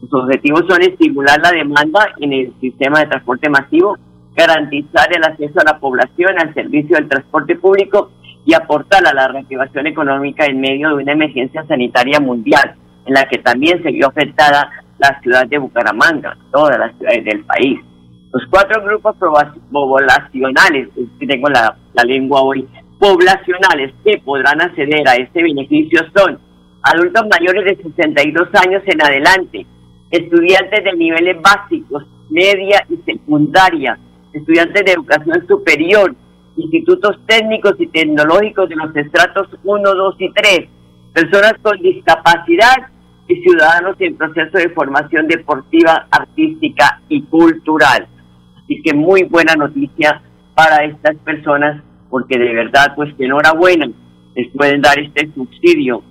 Los 0.00 0.24
objetivos 0.24 0.64
son 0.66 0.80
estimular 0.80 1.38
la 1.42 1.50
demanda 1.50 2.14
en 2.20 2.32
el 2.32 2.54
sistema 2.58 3.00
de 3.00 3.06
transporte 3.06 3.50
masivo, 3.50 3.98
garantizar 4.34 5.14
el 5.14 5.24
acceso 5.24 5.60
a 5.60 5.72
la 5.72 5.78
población 5.78 6.38
al 6.38 6.54
servicio 6.54 6.96
del 6.96 7.08
transporte 7.08 7.56
público 7.56 8.10
y 8.44 8.54
aportar 8.54 9.06
a 9.06 9.14
la 9.14 9.28
reactivación 9.28 9.86
económica 9.86 10.46
en 10.46 10.60
medio 10.60 10.88
de 10.88 11.02
una 11.02 11.12
emergencia 11.12 11.64
sanitaria 11.66 12.20
mundial, 12.20 12.74
en 13.06 13.14
la 13.14 13.26
que 13.28 13.38
también 13.38 13.82
se 13.82 13.92
vio 13.92 14.08
afectada 14.08 14.70
la 14.98 15.20
ciudad 15.20 15.46
de 15.46 15.58
Bucaramanga, 15.58 16.36
todas 16.52 16.78
las 16.78 16.96
ciudades 16.96 17.24
del 17.24 17.44
país. 17.44 17.80
Los 18.32 18.44
cuatro 18.48 18.82
grupos 18.84 19.16
poblacionales, 19.70 20.88
tengo 21.18 21.48
la, 21.48 21.76
la 21.94 22.04
lengua 22.04 22.42
hoy, 22.42 22.66
poblacionales 22.98 23.92
que 24.04 24.18
podrán 24.18 24.60
acceder 24.60 25.08
a 25.08 25.14
este 25.14 25.42
beneficio 25.42 26.00
son 26.14 26.38
adultos 26.82 27.24
mayores 27.30 27.64
de 27.64 27.82
62 27.82 28.48
años 28.64 28.82
en 28.86 29.02
adelante, 29.02 29.66
estudiantes 30.10 30.84
de 30.84 30.92
niveles 30.92 31.36
básicos, 31.42 32.04
media 32.30 32.84
y 32.88 32.96
secundaria, 33.10 33.98
estudiantes 34.32 34.84
de 34.84 34.92
educación 34.92 35.46
superior, 35.48 36.14
institutos 36.62 37.18
técnicos 37.26 37.74
y 37.78 37.86
tecnológicos 37.88 38.68
de 38.68 38.76
los 38.76 38.94
estratos 38.94 39.48
1, 39.64 39.94
2 39.94 40.14
y 40.18 40.32
3, 40.32 40.60
personas 41.14 41.54
con 41.62 41.78
discapacidad 41.80 42.76
y 43.28 43.36
ciudadanos 43.42 43.96
en 44.00 44.16
proceso 44.16 44.58
de 44.58 44.70
formación 44.70 45.28
deportiva, 45.28 46.06
artística 46.10 47.00
y 47.08 47.22
cultural. 47.22 48.08
Así 48.62 48.82
que 48.82 48.94
muy 48.94 49.24
buena 49.24 49.54
noticia 49.54 50.22
para 50.54 50.84
estas 50.84 51.16
personas, 51.18 51.82
porque 52.10 52.38
de 52.38 52.52
verdad, 52.54 52.94
pues 52.96 53.14
enhorabuena, 53.18 53.90
les 54.34 54.48
pueden 54.54 54.80
dar 54.80 54.98
este 54.98 55.30
subsidio 55.32 56.02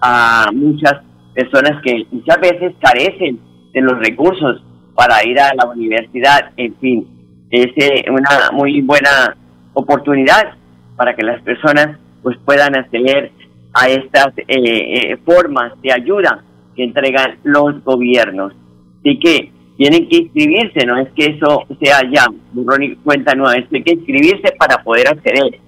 a 0.00 0.50
muchas 0.52 0.94
personas 1.34 1.80
que 1.82 2.06
muchas 2.10 2.40
veces 2.40 2.74
carecen 2.80 3.40
de 3.72 3.80
los 3.80 3.98
recursos 3.98 4.62
para 4.94 5.24
ir 5.26 5.38
a 5.38 5.54
la 5.54 5.66
universidad, 5.66 6.52
en 6.56 6.74
fin, 6.76 7.06
es 7.50 7.66
eh, 7.76 8.04
una 8.10 8.50
muy 8.52 8.80
buena 8.80 9.36
oportunidad 9.76 10.54
para 10.96 11.14
que 11.14 11.22
las 11.22 11.42
personas 11.42 11.98
pues 12.22 12.36
puedan 12.44 12.74
acceder 12.74 13.30
a 13.74 13.88
estas 13.88 14.28
eh, 14.38 14.44
eh, 14.48 15.16
formas 15.24 15.72
de 15.82 15.92
ayuda 15.92 16.42
que 16.74 16.84
entregan 16.84 17.38
los 17.44 17.84
gobiernos. 17.84 18.52
Así 19.00 19.18
que 19.18 19.52
tienen 19.76 20.08
que 20.08 20.16
inscribirse, 20.16 20.86
no 20.86 20.98
es 20.98 21.08
que 21.14 21.26
eso 21.26 21.64
sea 21.80 22.00
ya 22.10 22.26
burrón 22.52 22.82
y 22.82 22.96
cuenta 22.96 23.34
nueva, 23.34 23.54
es 23.54 23.68
que 23.68 23.76
hay 23.76 23.82
que 23.82 23.92
inscribirse 23.92 24.52
para 24.58 24.82
poder 24.82 25.08
acceder. 25.08 25.60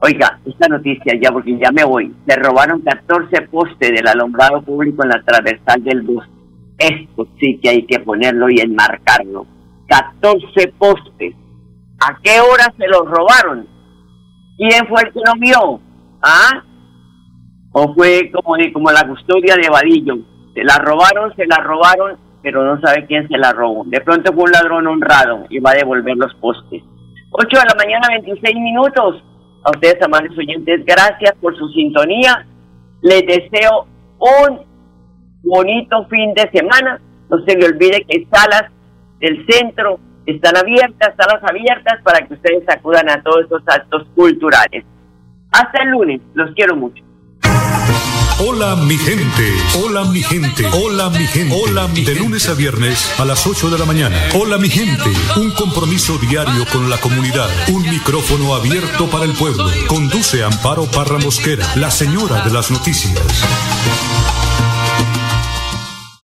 Oiga, 0.00 0.40
esta 0.46 0.66
noticia 0.68 1.14
ya, 1.20 1.30
porque 1.30 1.56
ya 1.58 1.70
me 1.70 1.84
voy, 1.84 2.12
se 2.26 2.36
robaron 2.36 2.80
14 2.80 3.42
postes 3.42 3.90
del 3.90 4.08
alumbrado 4.08 4.62
público 4.62 5.04
en 5.04 5.10
la 5.10 5.22
transversal 5.22 5.84
del 5.84 6.02
bus. 6.02 6.24
Esto 6.78 7.28
sí 7.38 7.60
que 7.62 7.68
hay 7.68 7.82
que 7.84 8.00
ponerlo 8.00 8.48
y 8.50 8.58
enmarcarlo. 8.58 9.46
14 9.86 10.72
postes 10.78 11.34
¿A 12.04 12.18
qué 12.20 12.40
hora 12.40 12.72
se 12.76 12.88
los 12.88 13.08
robaron? 13.08 13.68
¿Quién 14.56 14.86
fue 14.88 15.02
el 15.02 15.12
que 15.12 15.20
lo 15.24 15.34
vio? 15.38 15.80
¿Ah? 16.20 16.64
¿O 17.72 17.94
fue 17.94 18.30
como, 18.32 18.56
como 18.72 18.90
la 18.90 19.06
custodia 19.06 19.54
de 19.54 19.68
Vadillo? 19.70 20.16
Se 20.52 20.64
la 20.64 20.78
robaron, 20.78 21.34
se 21.36 21.46
la 21.46 21.58
robaron, 21.58 22.18
pero 22.42 22.64
no 22.64 22.80
sabe 22.80 23.06
quién 23.06 23.28
se 23.28 23.38
la 23.38 23.52
robó. 23.52 23.84
De 23.86 24.00
pronto 24.00 24.32
fue 24.32 24.44
un 24.44 24.50
ladrón 24.50 24.86
honrado 24.88 25.46
y 25.48 25.60
va 25.60 25.70
a 25.70 25.74
devolver 25.74 26.16
los 26.16 26.34
postes. 26.34 26.82
8 27.30 27.48
de 27.48 27.64
la 27.64 27.74
mañana, 27.76 28.08
26 28.10 28.56
minutos. 28.56 29.22
A 29.64 29.70
ustedes, 29.70 30.02
amables 30.02 30.36
oyentes, 30.36 30.84
gracias 30.84 31.34
por 31.40 31.56
su 31.56 31.68
sintonía. 31.68 32.46
Les 33.00 33.24
deseo 33.26 33.86
un 34.18 34.60
bonito 35.44 36.04
fin 36.10 36.34
de 36.34 36.50
semana. 36.52 37.00
No 37.30 37.38
se 37.46 37.56
le 37.56 37.66
olvide 37.66 38.04
que 38.08 38.26
salas 38.30 38.64
del 39.20 39.46
centro 39.48 40.00
están 40.26 40.56
abiertas, 40.56 41.14
salas 41.16 41.42
abiertas 41.42 42.00
para 42.02 42.26
que 42.26 42.34
ustedes 42.34 42.68
acudan 42.68 43.08
a 43.08 43.22
todos 43.22 43.42
estos 43.42 43.62
actos 43.66 44.06
culturales. 44.14 44.84
Hasta 45.50 45.82
el 45.82 45.90
lunes, 45.90 46.20
los 46.34 46.54
quiero 46.54 46.76
mucho. 46.76 47.02
Hola 48.44 48.74
mi 48.74 48.98
gente, 48.98 49.54
hola 49.84 50.04
mi 50.04 50.22
gente, 50.22 50.66
hola 50.72 51.10
mi 51.10 51.26
gente, 51.26 51.54
hola 51.54 51.86
mi 51.86 52.02
De 52.04 52.14
lunes 52.16 52.48
a 52.48 52.54
viernes 52.54 53.20
a 53.20 53.24
las 53.24 53.46
8 53.46 53.70
de 53.70 53.78
la 53.78 53.84
mañana. 53.84 54.16
Hola 54.34 54.58
mi 54.58 54.68
gente, 54.68 55.10
un 55.36 55.52
compromiso 55.52 56.18
diario 56.18 56.64
con 56.72 56.90
la 56.90 56.98
comunidad, 56.98 57.48
un 57.68 57.82
micrófono 57.82 58.54
abierto 58.54 59.08
para 59.10 59.26
el 59.26 59.32
pueblo. 59.32 59.64
Conduce 59.86 60.42
Amparo 60.42 60.86
Parra 60.86 61.18
Mosquera, 61.18 61.64
la 61.76 61.90
señora 61.90 62.42
de 62.42 62.50
las 62.52 62.70
noticias. 62.70 63.14